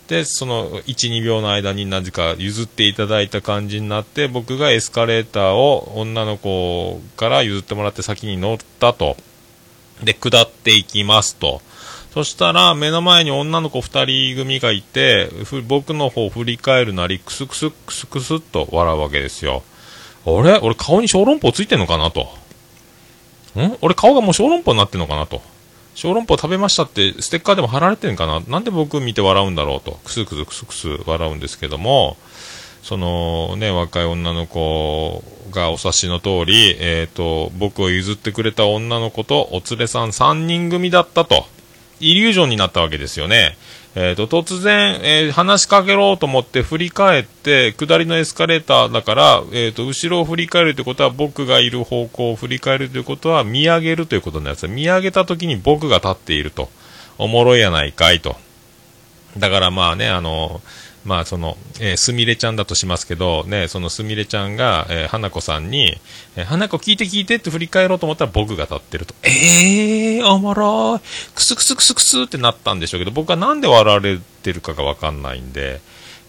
[0.08, 9.18] で、その1、2秒の間になぜか譲っていただいた感じになって、僕がエスカレーターを女の子から譲ってもらって先に乗ったと。
[10.04, 11.62] で、下っていきますと。
[12.14, 15.30] そしたら、目の前に女の子2人組がいて、
[15.68, 19.64] 僕の方を振り返るなり、クスクスクスクスっと笑うわけですよ。
[20.26, 20.58] あれ？
[20.60, 22.30] 俺顔に小籠包ついてんのかなと。
[23.60, 23.78] ん？
[23.82, 25.42] 俺顔がもう小籠包になってんのかなと。
[25.96, 28.42] 小籠包食べましたってステッカーでも貼られてるんかな？
[28.42, 29.94] なんで僕見て笑うんだろうと。
[30.04, 32.18] くすくすくすくす笑うんですけども、
[32.84, 41.46] そのね、若い女の子がお察しの通り、えっ、と、僕を譲ってくれた女の子とお連れさん3人組だったと、
[42.00, 43.58] イリュージョンになったわけですよね。
[43.96, 54.68] えっ、と、突然、えー話しかけろうと思って振り返って、下りのエスカレーターだから、えっ、と、後ろを振り返るということは、僕がいる方向を振り返るということは、見上げるということになります。
[54.68, 56.70] 見上げた時に僕が立っていると。
[57.18, 58.36] おもろいやないかいと。
[59.38, 60.62] だからまあね、あの、
[61.06, 65.96] まあその、えーすみれちゃんだとしますけど、ね、そのすみれちゃんが、えー花子さんに、
[66.36, 69.14] えー花子聞いて聞いてって振り返ろうと思ったら僕が立ってると。
[69.24, 71.00] えー、おもろい。
[71.36, 75.80] クスクスクスクスってなったんでしょうけど、僕はなんで笑われてるかがわかんないんで、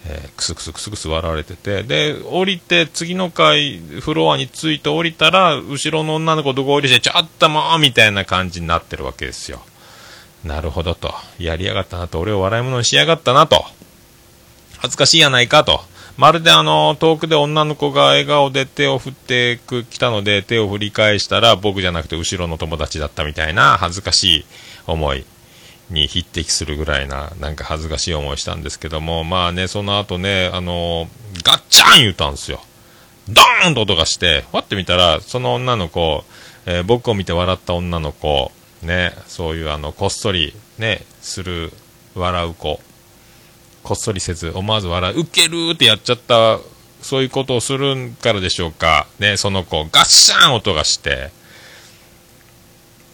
[0.07, 9.62] えークスクスクスクス笑われてて、で、降りて次の階、フロアに着いて降りたら、後ろの女の子どこ降りして、ちょっともうみたいな感じになってるわけですよ。
[10.45, 11.12] なるほどと。
[11.39, 12.20] やりやがったなと。
[12.20, 13.64] 俺を笑い物にしやがったなと。
[14.79, 15.81] 恥ずかしいやないかと。
[16.16, 24.45] まるであの、遠くで女の子が笑顔で手を振ってく来たので、手を振り返したら僕じゃなくて後ろの友達だったみたいな恥ずかしい
[24.87, 25.27] 思い
[25.91, 31.09] に匹敵するぐらいな、なんか恥ずかしい思いしたんですけども、まあね、その後ね、あの、
[31.45, 32.61] ガッチャン言ったんですよ。
[33.29, 36.24] ドーンと音がして、わって見たら、その女の子、
[36.64, 38.51] えー僕を見て笑った女の子、
[38.83, 41.72] ね、そういうあの、こっそり、ね、する、
[42.14, 42.81] 笑う子、
[43.87, 46.59] こっそりせず、思わず笑う、ウケるってやっちゃった、
[47.03, 49.07] そういうことをするからでしょうか。
[49.20, 51.30] ね、その子、ガッシャーン音がして、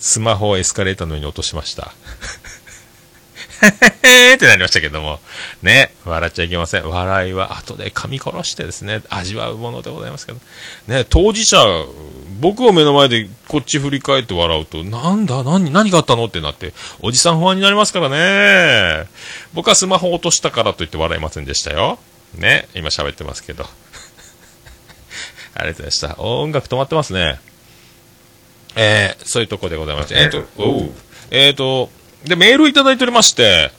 [0.00, 1.92] スマホをエスカレーターの上に落としました。
[4.02, 5.20] へ ってなりましたけども。
[5.60, 6.88] ね、笑っちゃいけません。
[6.88, 10.40] 笑いは後で噛み殺してですね、味わうものでございますけど。
[10.86, 11.58] ね、当事者、
[12.42, 19.06] 僕を目の前でこっち振り返って笑うと、なんだ何、何があったのってなって、おじさん不安になりますからね。
[19.54, 22.00] 僕はスマホ落としたからといって笑いませんでしたよ。
[22.34, 23.62] ね、今喋ってますけど。
[25.54, 26.16] ありがとうございました。
[26.18, 27.38] 音楽止まってますね。
[28.74, 30.16] えー、そういうとこでございまして。
[30.16, 30.90] えっ、と、おう
[31.30, 31.90] えっ、と、
[32.24, 33.70] で、メールいただいておりまして、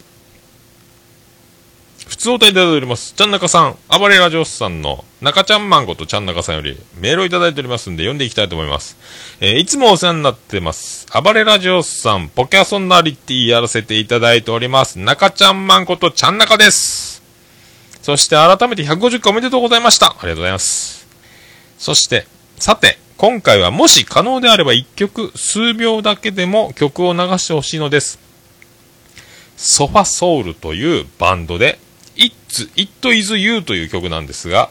[2.07, 3.14] 普通お便りいただいております。
[3.14, 8.98] ちゃんなかさん、暴れラジオスさんの中ちゃんマンことちゃんなかさんよりメールをいただいておりますんで読んでいきたいと思います。
[9.40, 11.08] えーいつもお世話になってます。
[11.14, 15.00] 暴れラジオさん、ポキャソナリティやらせていただいております。
[15.00, 17.24] 中ちゃんマンことちゃんなかです。
[18.02, 20.08] そして改めて150回おめでとうございました。
[20.08, 21.08] ありがとうございます。
[21.78, 22.28] そして、
[22.60, 28.20] さて、今回はもし可能であれば1曲、数秒だけでも曲を流してほしいのです。
[29.56, 31.80] ソファソウルというバンドで、
[32.18, 34.70] It's, It Is You という曲なんですが、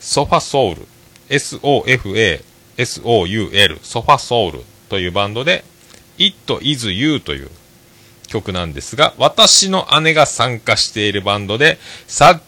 [0.00, 0.86] ソファソウル、
[1.28, 2.42] S-O-F-A、
[2.76, 5.64] S-O-U-L、ソファソウルというバンドで、
[6.18, 7.50] It Is You という
[8.28, 12.40] 曲なんですが、私の姉が参加しているバンドで、作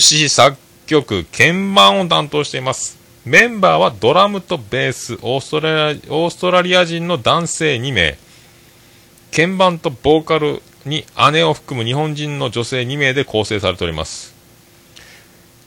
[0.00, 2.98] 詞、作曲、鍵盤を担当しています。
[3.24, 8.16] メンバーはドラムとベース、オーストラリアオーストラリア人の男性2名、
[9.30, 14.37] 鍵盤とボーカルに姉を含む日本人の女性2名で構成されております。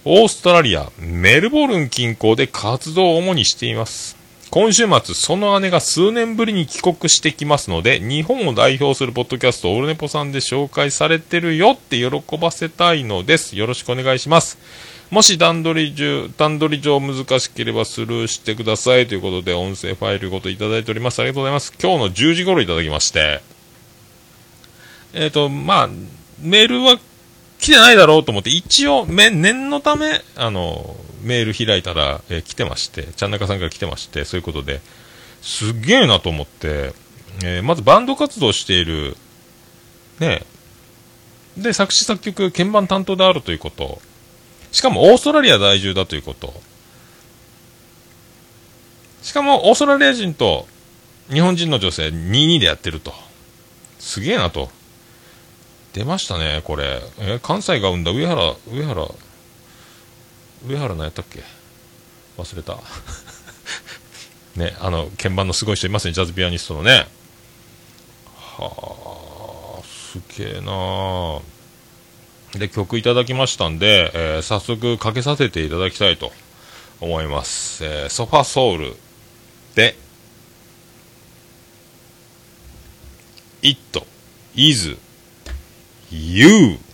[0.04, 4.18] オーストラリア、メルボルン近郊で活動を主にしています。
[4.50, 13.56] 今週末、その姉が数年ぶりに帰国してきますので、日本を代表するポッドキャスト、オルネポさんで紹介されてるよって喜ばせたいのです。
[13.56, 14.58] よろしくお願いします。
[15.12, 21.20] もし段取り上、段取り上難しければスルーしてくださいということで、音声ファイルごといただいております。
[21.20, 21.74] ありがとうございます。
[21.80, 23.42] 今日の10時頃いただきまして、
[25.14, 25.90] えっ、と、まあ、
[26.42, 27.00] メールは
[27.62, 34.82] 来てないだろうと思って、一応、念のため、あの、メール開いたら、えー来てまして、ちゃんなかさんから来てまして、そういうことで、
[35.44, 36.94] すげえなと思って、
[37.44, 39.16] えーまずバンド活動している、
[40.20, 40.44] ね
[41.56, 44.02] で、作詞作曲、鍵盤担当であるということ、
[44.72, 46.60] しかもオーストラリア在住だということ、
[49.22, 50.68] しかもオーストラリア人と
[51.32, 53.14] 日本人の女性22でやってると。
[54.00, 54.72] すげえなと。
[55.94, 57.02] 出ましたね、これ。
[57.20, 59.08] え関西が生んだ上原、上原、
[60.68, 61.44] 上原何やったっけ？
[62.38, 62.78] 忘れた。
[64.56, 67.08] ね、あの、鍵盤のすごい人いますね、ジャズピアニストのね。
[68.58, 71.40] はあ、すげえな
[72.60, 76.32] で、曲いただきましたんで、えー早速かけさせていただきたいと
[77.00, 77.84] 思います。
[77.86, 78.96] えーソファソウル
[79.76, 79.96] で、
[83.62, 84.06] It
[84.56, 84.98] is
[86.12, 86.91] you「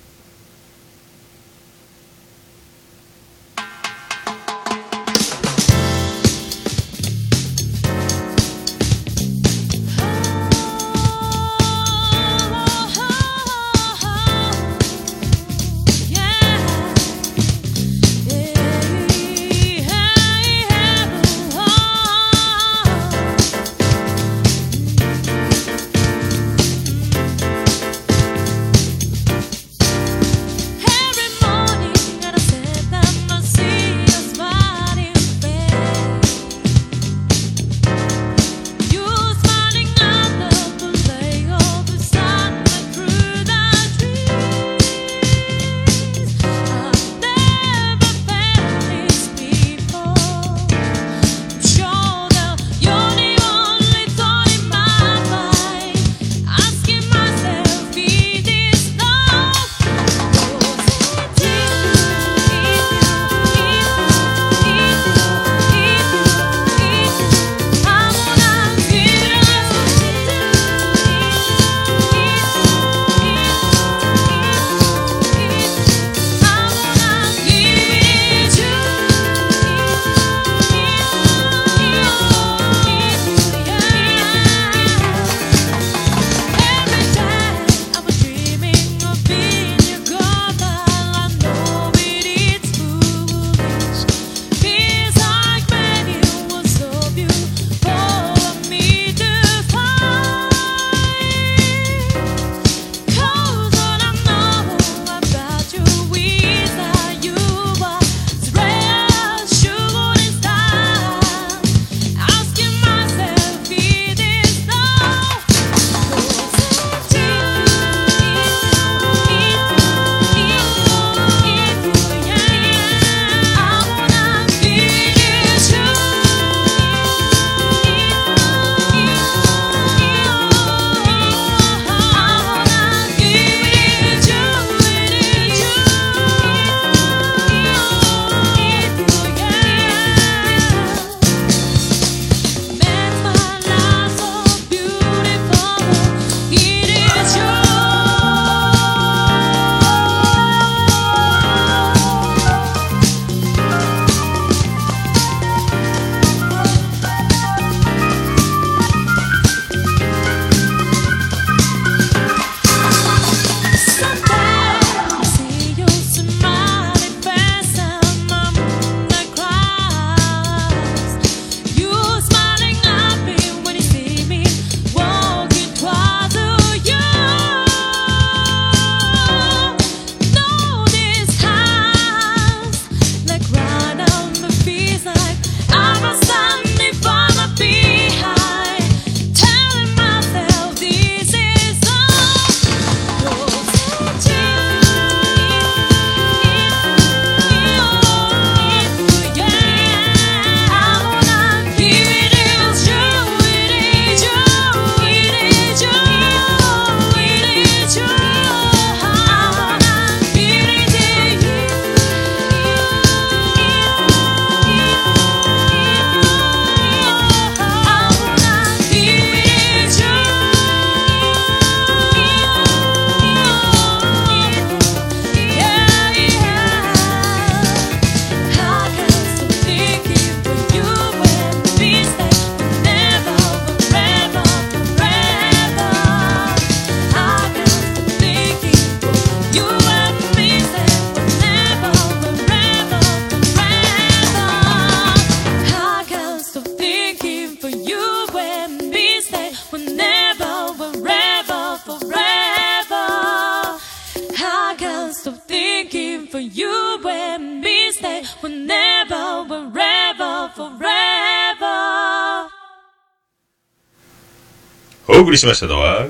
[265.28, 266.08] 送りしましたのは、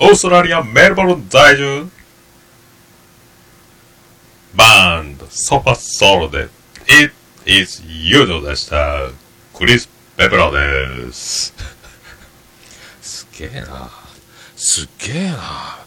[0.00, 1.86] オーストラリア・メルボルン在住、
[4.54, 6.48] バンド、ソファソロで、
[6.86, 7.12] It
[7.44, 9.10] is You でした。
[9.54, 11.52] クリス・ペプラです。
[13.02, 13.90] すげえな。
[14.56, 15.78] すげえな。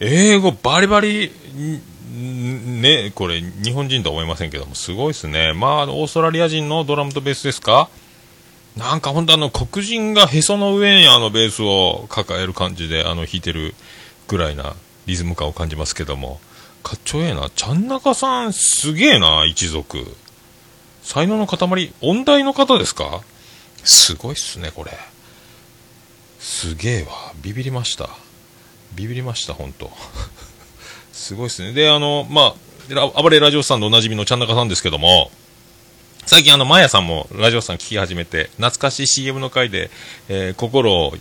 [0.00, 1.30] 英語バリバリ、
[2.14, 5.52] ね、これ日本人とは思いませんけども、すごいですね。
[5.52, 7.90] まあ、オーストラリア人のドラムとベースですか？
[8.76, 13.74] なんか本当あの黒人がへその上にあのベースを抱える感じであの弾いてる
[14.28, 14.74] ぐらいな
[15.06, 16.40] リズム感を感じますけども、
[16.82, 17.48] かっちょええな。
[17.54, 20.04] ちゃんなかさんすげえな、一族。
[21.02, 23.22] 才能の塊、音大の方ですか？
[23.84, 24.90] すごいっすね、これ。
[26.40, 27.32] すげえわ。
[27.42, 28.10] ビビりました。
[28.94, 29.90] ビビりました、本当
[31.12, 31.72] すごいっすね。
[31.72, 32.54] で、あの、ま
[32.94, 35.30] あ、暴れラジオさんのおなじみのちゃんなかさんですけども、
[36.26, 39.90] 最近あの、マヤさんもラジオさん聞き始めて、懐かしい CM の回で、
[40.28, 41.14] えー心を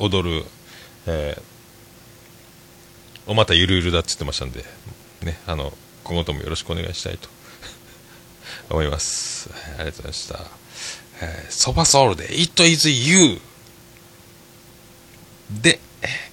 [0.00, 0.44] 踊る、
[1.06, 1.42] えー
[3.28, 4.64] おまたゆるゆるだって言ってましたんで、
[5.22, 5.72] ね、あの、
[6.04, 7.28] 今後ともよろしくお願いしたいと
[8.70, 9.50] 思います。
[9.78, 10.40] ありがとうございました。
[11.20, 13.40] えーソファソウルで It is You
[15.50, 15.80] で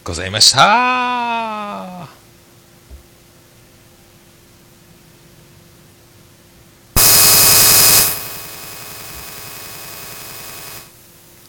[0.04, 2.23] ございました。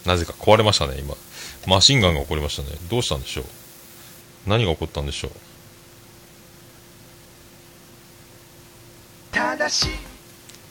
[0.05, 1.15] なぜか壊れましたね、今。
[1.67, 2.69] マシンガンが起こりましたね。
[2.89, 3.45] どうしたんでしょう？
[4.45, 5.31] 何が起こったんでしょう？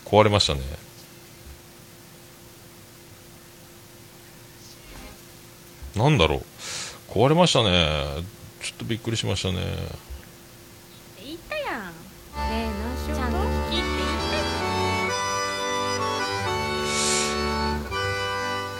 [0.05, 0.61] 壊れましたね。
[5.95, 6.41] なんだろう？
[7.11, 8.23] 壊れましたね。
[8.61, 9.61] ちょっとびっくりしましたね。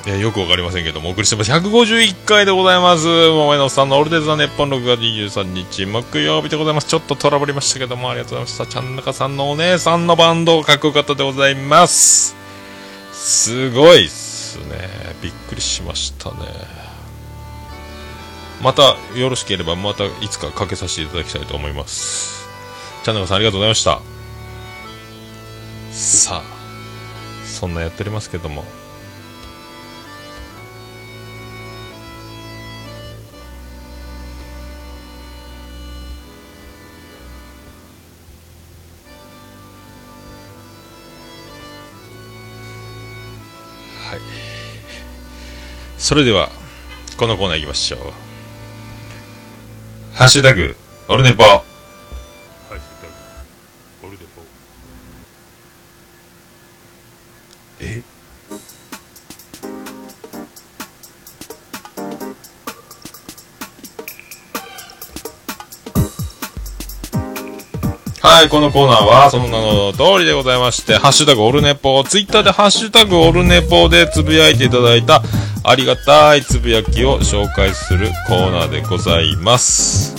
[0.05, 1.51] いやよくわかりませんけども、お送りしてます。
[1.51, 3.07] 151回でございます。
[3.07, 6.87] 桃江のさんのオールデ・ザ・ネッポン6月23日木曜日でございます。
[6.87, 8.71] ちょっとトラブりましたけども、ありがとうございました。
[8.71, 12.35] ちゃんなかさんのお姉さんのバンド、かっこよかったでございます。
[13.13, 14.89] すごいっすね。
[15.23, 16.35] びっくりしましたね。
[18.61, 22.47] また、よろしければ、またいつかかけさせていただきたいと思います。
[23.03, 24.01] ちゃんなかさんありがとうございました。
[25.91, 28.65] さあ、そんなやっておりますけども、
[44.15, 44.21] はい。
[45.97, 46.49] それでは、
[47.17, 47.99] このコーナーいきましょう。
[50.13, 50.75] ハッシュタグ、
[51.07, 51.74] オルネポ。
[68.45, 75.21] い、このコーナーは、その名の通りでございまして、ハッシュタグオルネポ、ツイッターでハッシュタグオルネポでつぶやいていただいた、
[75.63, 80.15] ありがたいつぶやきを紹介するコーナーでございます。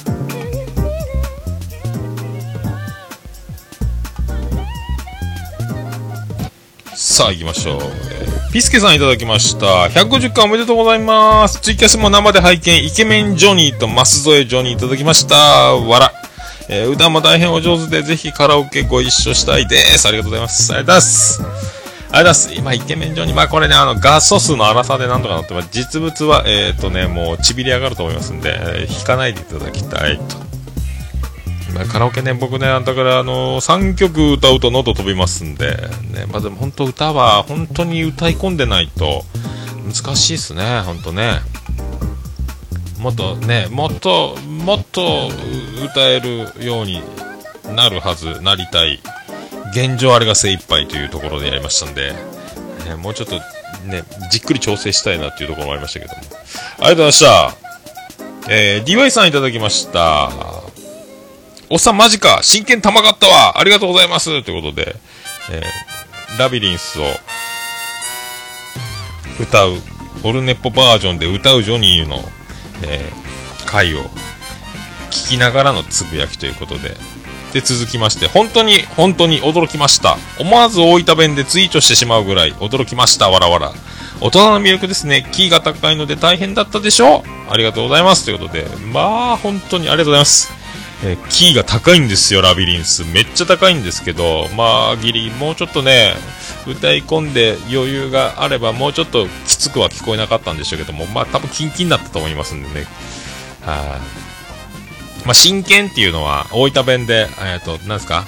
[6.95, 8.53] さあ行きましょう。
[8.53, 9.67] ピスケさんいただきました。
[9.89, 11.61] 150回おめでとうございます。
[11.61, 15.37] ツイキャスも生で拝見、イケメンジョニーとマス添ジョニーいただきました。
[15.37, 16.26] わら。
[16.69, 20.09] えー歌も大変お上手で、ぜひカラオケご一緒したいです。
[20.09, 20.73] ありがとうございます。
[20.73, 21.41] ありがとうございます。
[21.41, 22.55] ありがとうございます。
[22.55, 23.35] 今、イケメンジョニー。
[23.37, 25.69] まあこれね、あの、画素数の粗さでなんとかなってます。
[25.71, 30.23] 実物は、えっ、とね、もう、ちびり上がると思いますんで、えー弾かないでいただきたいと。
[31.75, 35.77] まあカラオケね、僕ね、だから、あの3曲歌うと喉飛びますんで、
[36.13, 39.25] ね、まあでも本当歌は、本当に歌い込んでないと、
[39.87, 41.41] 難しいですね、本当ね。
[42.99, 45.29] もっとね、もっと、もっと
[45.85, 47.03] 歌えるように
[47.75, 49.01] なるはず、なりたい。
[49.73, 52.13] 現状あれが精一杯というところでやりましたんで、
[52.87, 53.37] ね、もうちょっと
[53.87, 56.21] ね、じっくり調整したいなっていうところもありましたけども。
[56.21, 57.55] ありがとうございました。
[58.49, 60.31] えー、DY さんいただきました。
[61.69, 64.95] おっさんマジか真剣玉かったわありがとうございますということで、
[65.51, 65.97] えー
[66.39, 67.05] ラビリンスを
[69.41, 69.77] 歌う、
[70.23, 72.17] オルネポバージョンで歌うジョニーの、
[72.83, 73.27] えー
[73.67, 74.05] 回を
[75.11, 76.97] 聞きながらのつぶやきということで、
[77.53, 80.17] で、続きまして、本当に、本当に驚きました。
[80.39, 83.29] 思わず大分弁でツイートしてしまうぐらい驚きました。
[83.29, 83.73] わらわら。
[84.21, 85.29] 大人の魅力ですね。
[85.33, 87.53] キーが高いので大変だったでしょう。
[87.53, 88.25] ありがとうございます。
[88.25, 90.56] ということで、まあ、本当にありがとうございます。
[91.05, 93.05] えーキーが高いんですよ、ラビリンス。
[93.05, 96.15] めっちゃ高いんですけど、まあ、ギリ、もうちょっとね、
[96.67, 102.87] 歌い込んで余裕があれば、もうちょっときつくは聞こえなかったんでしょうけども、まあ多分キンキンだったと思いますんでね。
[103.61, 104.01] は
[105.23, 105.27] い。
[105.27, 108.25] まあ真剣っていうのは大分弁で、えっ、と、なんですか？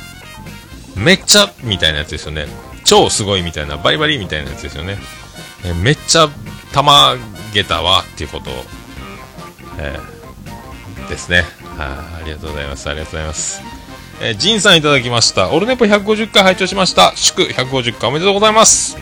[0.94, 2.46] めっちゃみたいなやつですよね。
[2.84, 4.98] 超すごいみたいな、バリバリみたいなやつですよね。
[5.64, 6.28] えーめっちゃ
[6.72, 7.16] たま
[7.54, 8.64] げたわっていうことを、
[9.78, 11.44] えーですね。
[11.79, 12.89] ありがとうございます。
[12.89, 13.62] ありがとうございます。
[14.20, 15.53] えー、ジンさんいただきました。
[15.53, 17.12] オルネポ150回拝聴しました。
[17.14, 18.97] 祝150回おめでとうございます。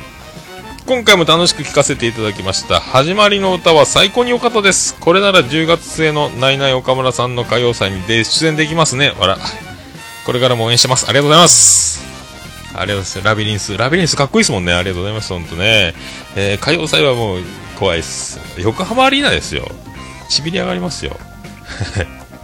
[0.86, 2.78] 今回も楽しく聴かせていただきました。
[2.78, 4.94] 始まりの歌は最高に良かったです。
[5.00, 9.10] これなら10月末のナイナイ岡村さんの歌謡祭に出演できますね。
[9.18, 9.38] わら。
[10.26, 11.06] これからも応援してます。
[11.06, 12.04] ありがとうございます。
[12.68, 13.22] ありがとうございます。
[13.22, 13.76] ラビリンス。
[13.76, 14.72] ラビリンスかっこいいですもんね。
[14.74, 15.32] ありがとうございます。
[15.32, 15.94] ほんとね。
[16.36, 17.40] えー歌謡祭はもう
[17.78, 18.38] 怖いです。
[18.60, 19.66] 横浜アリーナですよ。
[20.28, 21.16] しびり上がりますよ。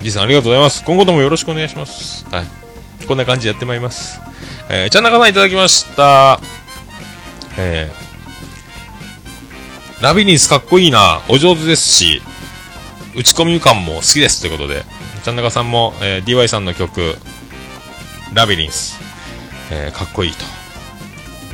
[0.03, 0.85] じいさんありがとうございます。
[0.85, 2.27] 今後ともよろしくお願いします。
[2.31, 3.07] はい。
[3.07, 4.21] こんな感じでやってまいります。
[4.69, 6.41] えー、ちゃんなかさんいただきました。
[7.59, 11.23] えー、ラビリンスかっこいいな。
[11.29, 12.23] お上手ですし、
[13.15, 14.85] 打ち込み感も好きですということで、
[15.25, 17.17] ちゃんなかさんも、えー DY さんの曲、
[18.33, 18.99] ラビリンス、
[19.71, 20.45] えーかっこいいと。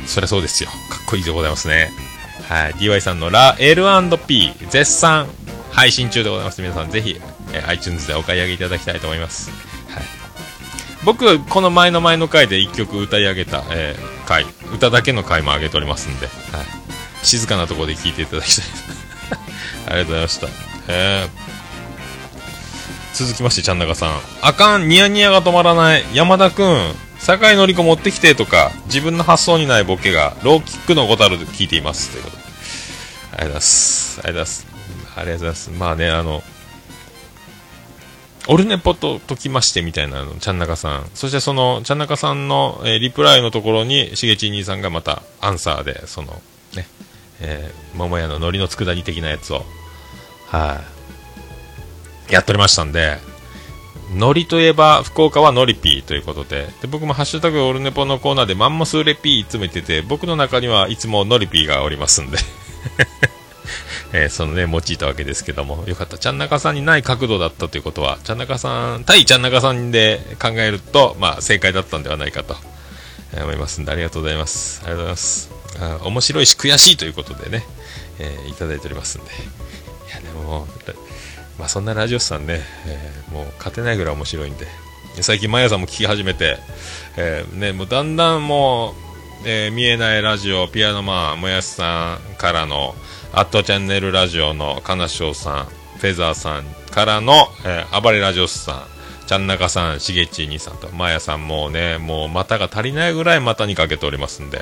[0.07, 0.69] そりゃそうですよ。
[0.69, 1.91] かっこいいでございますね。
[2.47, 2.73] はい。
[2.73, 5.27] DY さんのラ L&P 絶賛
[5.71, 6.61] 配信中でございます。
[6.61, 7.19] 皆さんぜひ、
[7.53, 9.49] え iTunes でお買い上げいただきたいと思います。
[9.89, 10.03] はい。
[11.03, 16.35] 僕、この前の前の回で1曲歌い上げた、えー回、歌だけの回も上げておりますんで、はい。
[17.25, 18.65] 静かなところで聴いていただきたい。
[19.87, 20.47] ありがとうございました。
[20.87, 21.59] えー
[23.19, 24.21] 続きまして、ちゃんなかさん。
[24.41, 26.05] あかん、ニヤニヤが止まらない。
[26.13, 32.11] 山田くん、酒井のり子持ってきてとか、自分の発想にないボケが、ローキックのごたるで聞いています。
[32.11, 32.43] ということで。
[32.43, 34.21] ありがとうございます。
[34.23, 34.67] ありがとうございます。
[35.17, 35.69] ありがとうございます。
[35.71, 36.43] まあね、あの、
[38.51, 41.09] オルネポと解きましてみたいなの、ちゃんなかさん。
[41.13, 46.41] そしてその、ちゃんなかさんの、えーリプライのところに、しげち兄さんがまたアンサーで、その、
[46.75, 46.87] ね、
[47.41, 49.63] えー、桃屋の海苔の佃煮的なやつを、
[50.47, 50.81] は
[52.29, 53.19] い、やっておりましたんで、
[54.11, 62.39] 海苔といえば、福岡はノリピーということで、で僕もハッシュタグオルネポのコーナーでマンモスレピー詰めてて、僕の中にはいつもノリピーがおりますんで、
[64.13, 66.17] えーそのね、用いたわけですけども、よかった。
[66.17, 72.55] ちゃんなかさんにない角度だったということは、ちゃんなかさん、対ちゃんなかさんで考えると、まあ、正解だったんではないかと、
[73.33, 74.81] えー思いますんで、ありがとうございます。
[74.83, 75.49] ありがとうございます。
[75.79, 77.65] あ面白いし、悔しいということでね、
[78.19, 79.31] えーいただいておりますんで。
[79.31, 79.35] い
[80.11, 80.67] や、でも、
[81.57, 84.67] まあ、そんなラジオスさんね、えーもう勝てないぐらい面白いんで、
[85.21, 86.57] 最近、マヤさんも聞き始めて、
[87.17, 88.93] えーね、もうだんだんもう、
[89.45, 92.95] えー見えないラジオ、ピアノマン、もやしさんからの、
[93.31, 104.61] アットチャンネルラジオのかなしょうさん、フェザーさんからの、えー暴れラジオスさん、ちゃんなかさん、しげち兄さんと、まやさんもうね、もう股が足りないぐらい股にかけておりますんで、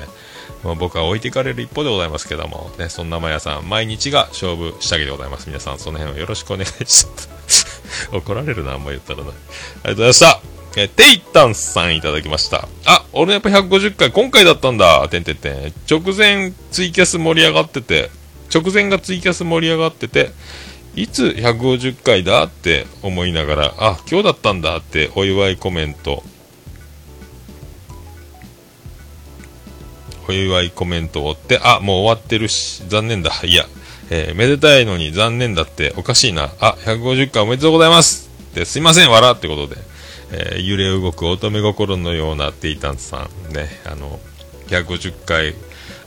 [0.62, 5.48] もう僕は置いていかれる一方でございますけども、ね、そんなまやさん、毎日が勝負下着でございます。
[5.48, 7.12] 皆さん、その辺をよろしくお願いしま
[7.46, 8.08] す。
[8.12, 9.30] 怒られるな、あんま言ったらな。
[9.30, 10.40] ありがとうございました。
[10.76, 12.68] えーテイタンさんいただきました。
[12.84, 15.74] あ、俺やっぱ150回、今回だったんだ、てんてんてん。
[15.90, 18.10] 直前ツイキャス盛り上がってて、
[18.52, 20.30] 直前がツイキャス盛り上がってて、
[20.94, 26.22] いつ150回だって思いながら、あ、今日だったんだってお祝いコメント、
[30.28, 33.32] お祝いコメントを追って、あ、もう終わってるし、残念だ。
[33.44, 33.66] いや、
[34.10, 36.50] えーめでたいのに残念だっておかしいな。
[36.60, 39.76] あ、150回おめでとうございますってすいません、笑ってことで、
[40.32, 44.18] えー揺れ動く乙女心のようなテイタンさん、ね、あの、
[44.68, 45.54] 150回、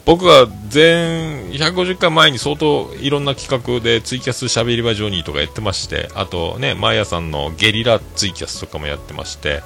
[0.06, 9.62] 僕が前150回前に相当いろんな企画でツイキャスしゃべり場ジョニーとかやってまして、あとね、マーヤさんのゲリラツイキャスとかもやってまして、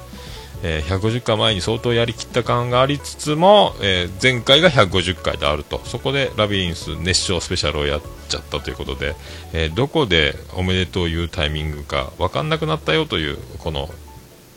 [0.62, 5.80] えー150回前に相当やりきった感がありつつも、えー前回が150回であると。
[5.84, 9.14] そこでラビリンス熱唱スペシャルをやっちゃったということで、
[9.52, 13.88] えーどこでおめでとう言うタイミングか分かんなくなったよというこの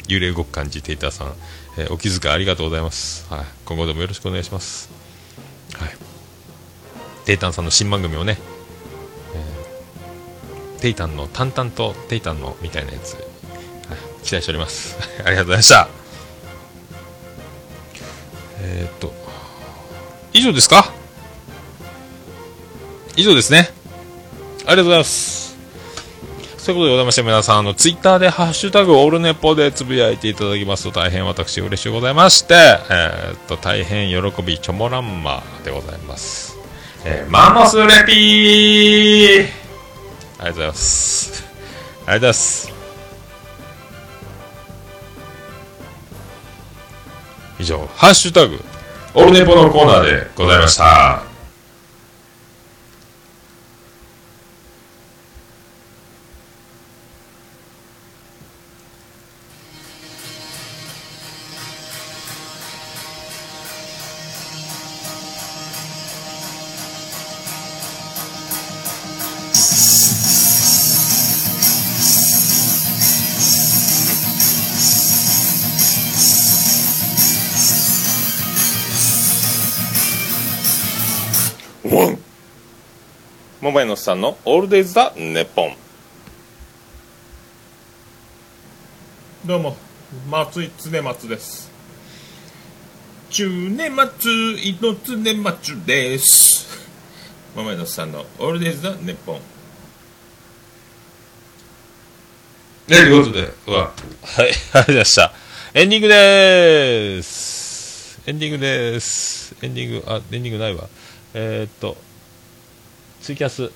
[0.09, 1.33] 幽霊動く感じテイターさん、
[1.77, 4.89] えお気遣いありがとうございます、はい、今後ともよろしくお願いします、
[7.29, 8.39] テイタンさんの新番組をね、
[9.35, 13.17] えーテイタンの淡々とテイタンのみたいなやつ
[14.23, 14.97] 期待しております。
[15.23, 15.89] ありがとうございました。
[18.61, 19.13] えーっと、
[20.33, 20.91] 以上ですか？
[23.15, 23.69] 以上ですね。
[24.65, 25.55] ありがとうございます。
[26.65, 32.55] ということでございまして、皆さん、あの、ツイッターでハッシュタグオールネポでつぶやいていただきますと大変私嬉しいございまして、
[32.89, 36.58] えーっと、大変喜びチョモランマでございます。
[37.05, 39.59] えーマンモスレピー
[40.39, 41.43] ありがとうございます。
[41.43, 42.73] ありがとうございます。
[47.59, 48.63] 以上、ハッシュタグ、
[49.13, 51.28] オルネポのコーナーでございました。
[81.89, 85.75] 桃屋のおっさんのオールデイズ・ザ・ネッポン
[89.43, 89.75] どうも
[90.29, 91.71] 松井常松です
[93.31, 96.67] 中年松井の常松です
[97.55, 99.41] 桃屋のさんのオールデイズ・ザ・ネッポン
[102.87, 105.31] ということで、はい、ありがとうございました。
[105.75, 108.19] エンディングでーす。
[108.25, 109.55] エンディングでーす。
[109.61, 110.89] エンディング、あ、エンディングないわ。
[111.33, 111.95] えー、っと、
[113.21, 113.71] ツイキャス、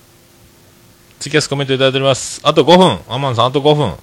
[1.20, 2.40] ツイキャスコメントいただいております。
[2.42, 3.94] あと5分、アマンさん、あと5分。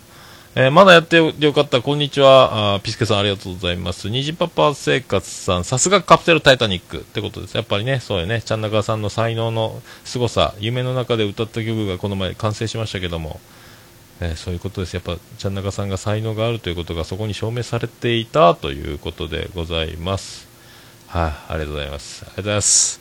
[0.53, 2.75] えーまだやってよかった、こんにちは。
[2.75, 4.09] あピスケさん、ありがとうございます。
[4.09, 7.55] 虹パパ生活さん、さすがカプセルタイタニックってことです。
[7.55, 13.39] やっぱりね、そうよね、ちゃん中さんの才能の凄さ、夢の中で歌った曲がこの前完成しましたけども、
[14.19, 14.93] えーそういうことです。
[14.93, 20.47] やっぱ、ちゃん中さんが才能があるということがそこに証明されていたということでございます。
[21.07, 22.23] はい、ありがとうございます。
[22.23, 23.00] ありがとうございます。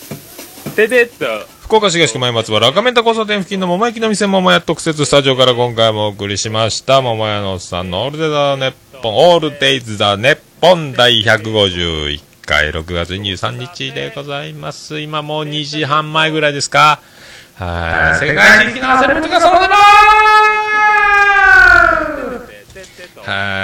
[0.71, 1.25] ててと。
[1.61, 14.99] 福岡市東区前松原赤メンタ交差点付近の桃焼きの店桃屋特設スタジオから今回もお送りしました桃屋のおっさんのオールデイズ・ザ・ネッポンオールデイズ・ザ・ネッポン第151回6月23日でございます。
[14.99, 16.69] 今もう2時半前ぐらいです。
[16.69, 16.99] か
[17.55, 19.67] はい世界的なセレブがそのま
[23.23, 23.60] はい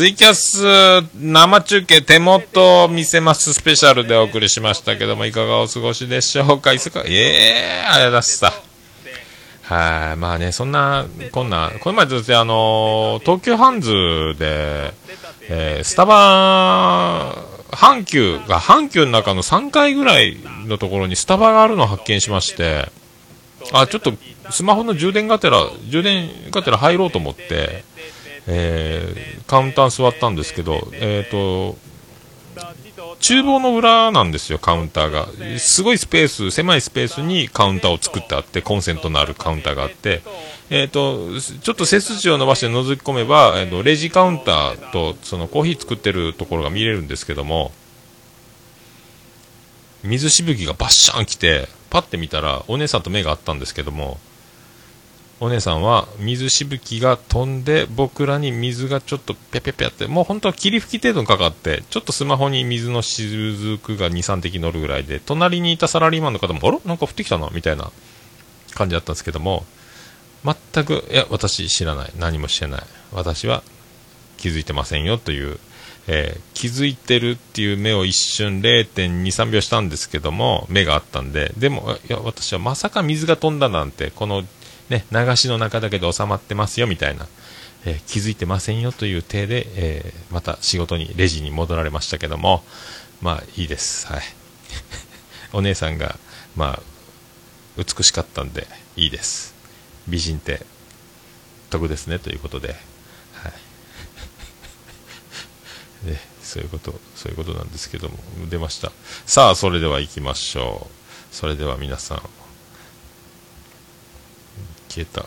[0.00, 0.62] ツイキャス
[1.14, 3.52] 生中継手元見せます。
[3.52, 6.72] スペシャルでお送りしましたけどもいかがお過ごしでしょうか？
[6.72, 7.02] いつか？
[7.06, 8.50] ええー、あれだした
[9.64, 10.16] はい。
[10.16, 13.90] まあねそんなこんなこの前ずっとあの東急ハンズ
[14.38, 14.94] で、
[15.50, 17.34] えースタバ
[17.68, 22.90] 阪急が阪急の中の3階ぐらいのところにスタバがあるのを発見しまして
[23.74, 24.14] あちょっと
[24.48, 25.58] スマホの充電がてら
[25.90, 27.84] 充電がてら入ろうと思って
[28.46, 31.76] えーカウンター座ったんですけど、えー、と
[33.20, 35.26] 厨房の裏なんですよ、カウンターが。
[35.58, 40.22] すごいスペース、狭いスペースにカウンターを作ってあって、コンセントのあるカウンターがあって、
[40.70, 47.72] えー、とちょっと背筋を伸ばして覗き込めば、えー、とレジカウンターとそのコーヒー作ってるところが見れるんですけども、
[50.04, 54.20] 水しぶきがバッシャン来て、パッて見たら、お姉さんと目があったんですけども、
[55.42, 66.78] お姉さんは水しぶきが飛んで僕らに水がちょっとぴゃぴゃぴゃってもう本当は霧吹き程度にかかってちょっとスマホに水の雫が23滴乗るぐらいで隣にいたサラリーマンの方もあれ？
[66.84, 67.90] なんか降ってきたなみたいな
[68.74, 69.64] 感じだったんですけども
[70.44, 72.12] 全くいや私知らない。
[72.18, 72.82] 何もしてない。
[73.12, 73.62] 私は
[74.36, 75.58] 気づいてませんよという、
[76.06, 84.44] えー気づいてるっていう目を一瞬0.23秒したんですけども目があったんででもいや私はまさか水が飛んだなんてこの
[84.90, 87.26] ね、流しの中だけで収まってますよみたいな、
[87.86, 92.62] えー気づいてませんよという体で、えーまた仕事にレジに戻られましたけども
[93.22, 94.06] まあいいです。
[94.08, 94.22] はい。
[95.52, 96.18] お姉さんが
[96.56, 96.82] まあ
[97.76, 98.66] 美しかったんで
[98.96, 99.54] いいです。
[100.08, 100.66] 美人って
[101.70, 102.74] 得ですねということで、
[103.34, 103.52] はい。
[106.10, 108.18] ね、そういうことそういうことなんですけども
[108.48, 108.90] 出ました。
[109.26, 111.34] さあそれでは行きましょう。
[111.34, 112.22] それでは皆さん
[114.90, 115.26] 消えた。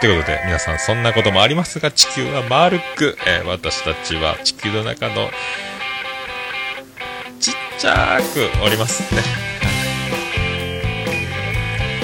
[0.00, 5.30] ということで皆さんそんなこともありますが地球は丸く、えー私たちは地球の中の
[7.40, 9.22] ちっちゃくおりますね。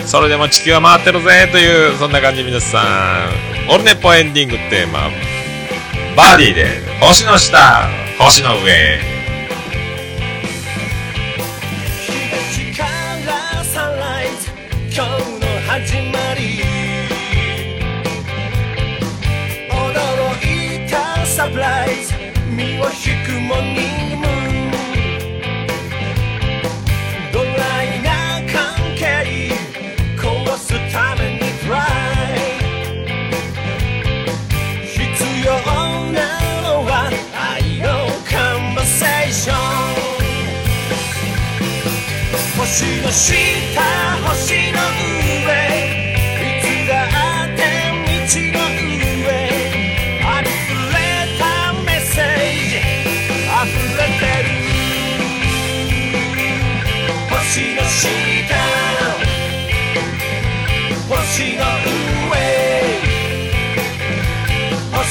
[0.07, 2.83] それでも地球は回ってるぜというそんな感じ皆さ
[3.69, 3.73] ん。
[3.73, 5.11] オルネポエンディングテーマ。
[6.17, 6.67] バーディーで
[7.01, 7.89] 星の下
[8.19, 9.12] 星の上。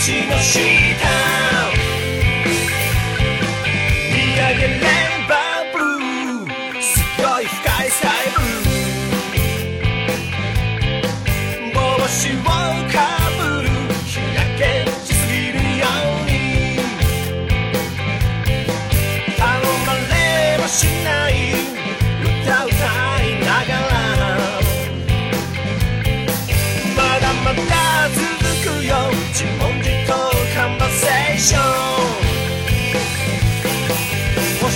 [0.02, 0.60] 星の下
[4.10, 5.01] 見上げれ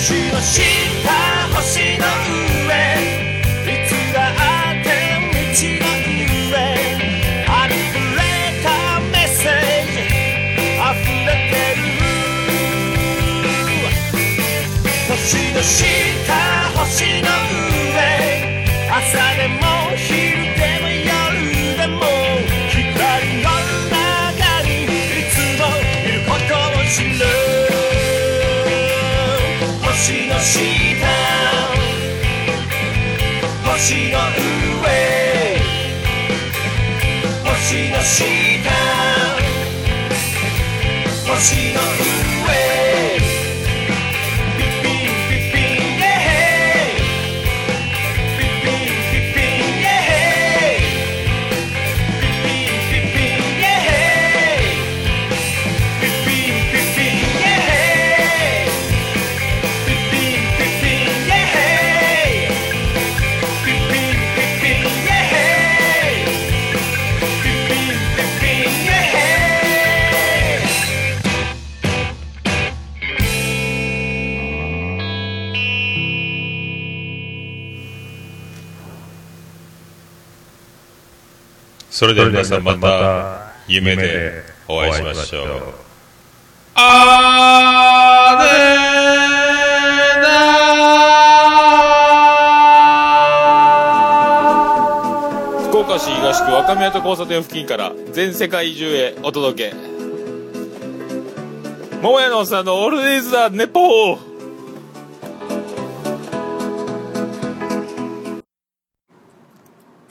[0.05, 0.37] 星の
[1.55, 2.05] 星の
[2.67, 2.69] 上。
[3.65, 4.87] いつだって
[5.33, 5.89] 道の
[6.51, 6.53] 上。
[7.47, 7.73] あふ
[8.15, 8.21] れ
[8.61, 8.65] た
[9.11, 9.97] メッセージ。
[10.77, 10.93] 溢
[11.25, 11.83] れてる。
[15.09, 15.17] 星
[15.55, 15.81] の下
[16.77, 16.85] 星
[17.23, 17.44] の上。
[37.75, 38.71] 星の下
[41.27, 41.94] 星の
[81.95, 85.45] それでは皆さんまた夢でお会いしましょう。
[86.75, 99.75] あーねー福岡市東区若宮と交差点付近から全世界中へお届け。
[102.01, 104.34] 桃屋のおっさんのオールディーズ・ザ・ネポー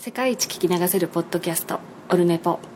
[0.05, 1.81] 世界一聞き流せるポッドキャスト
[2.11, 2.74] オルネポ。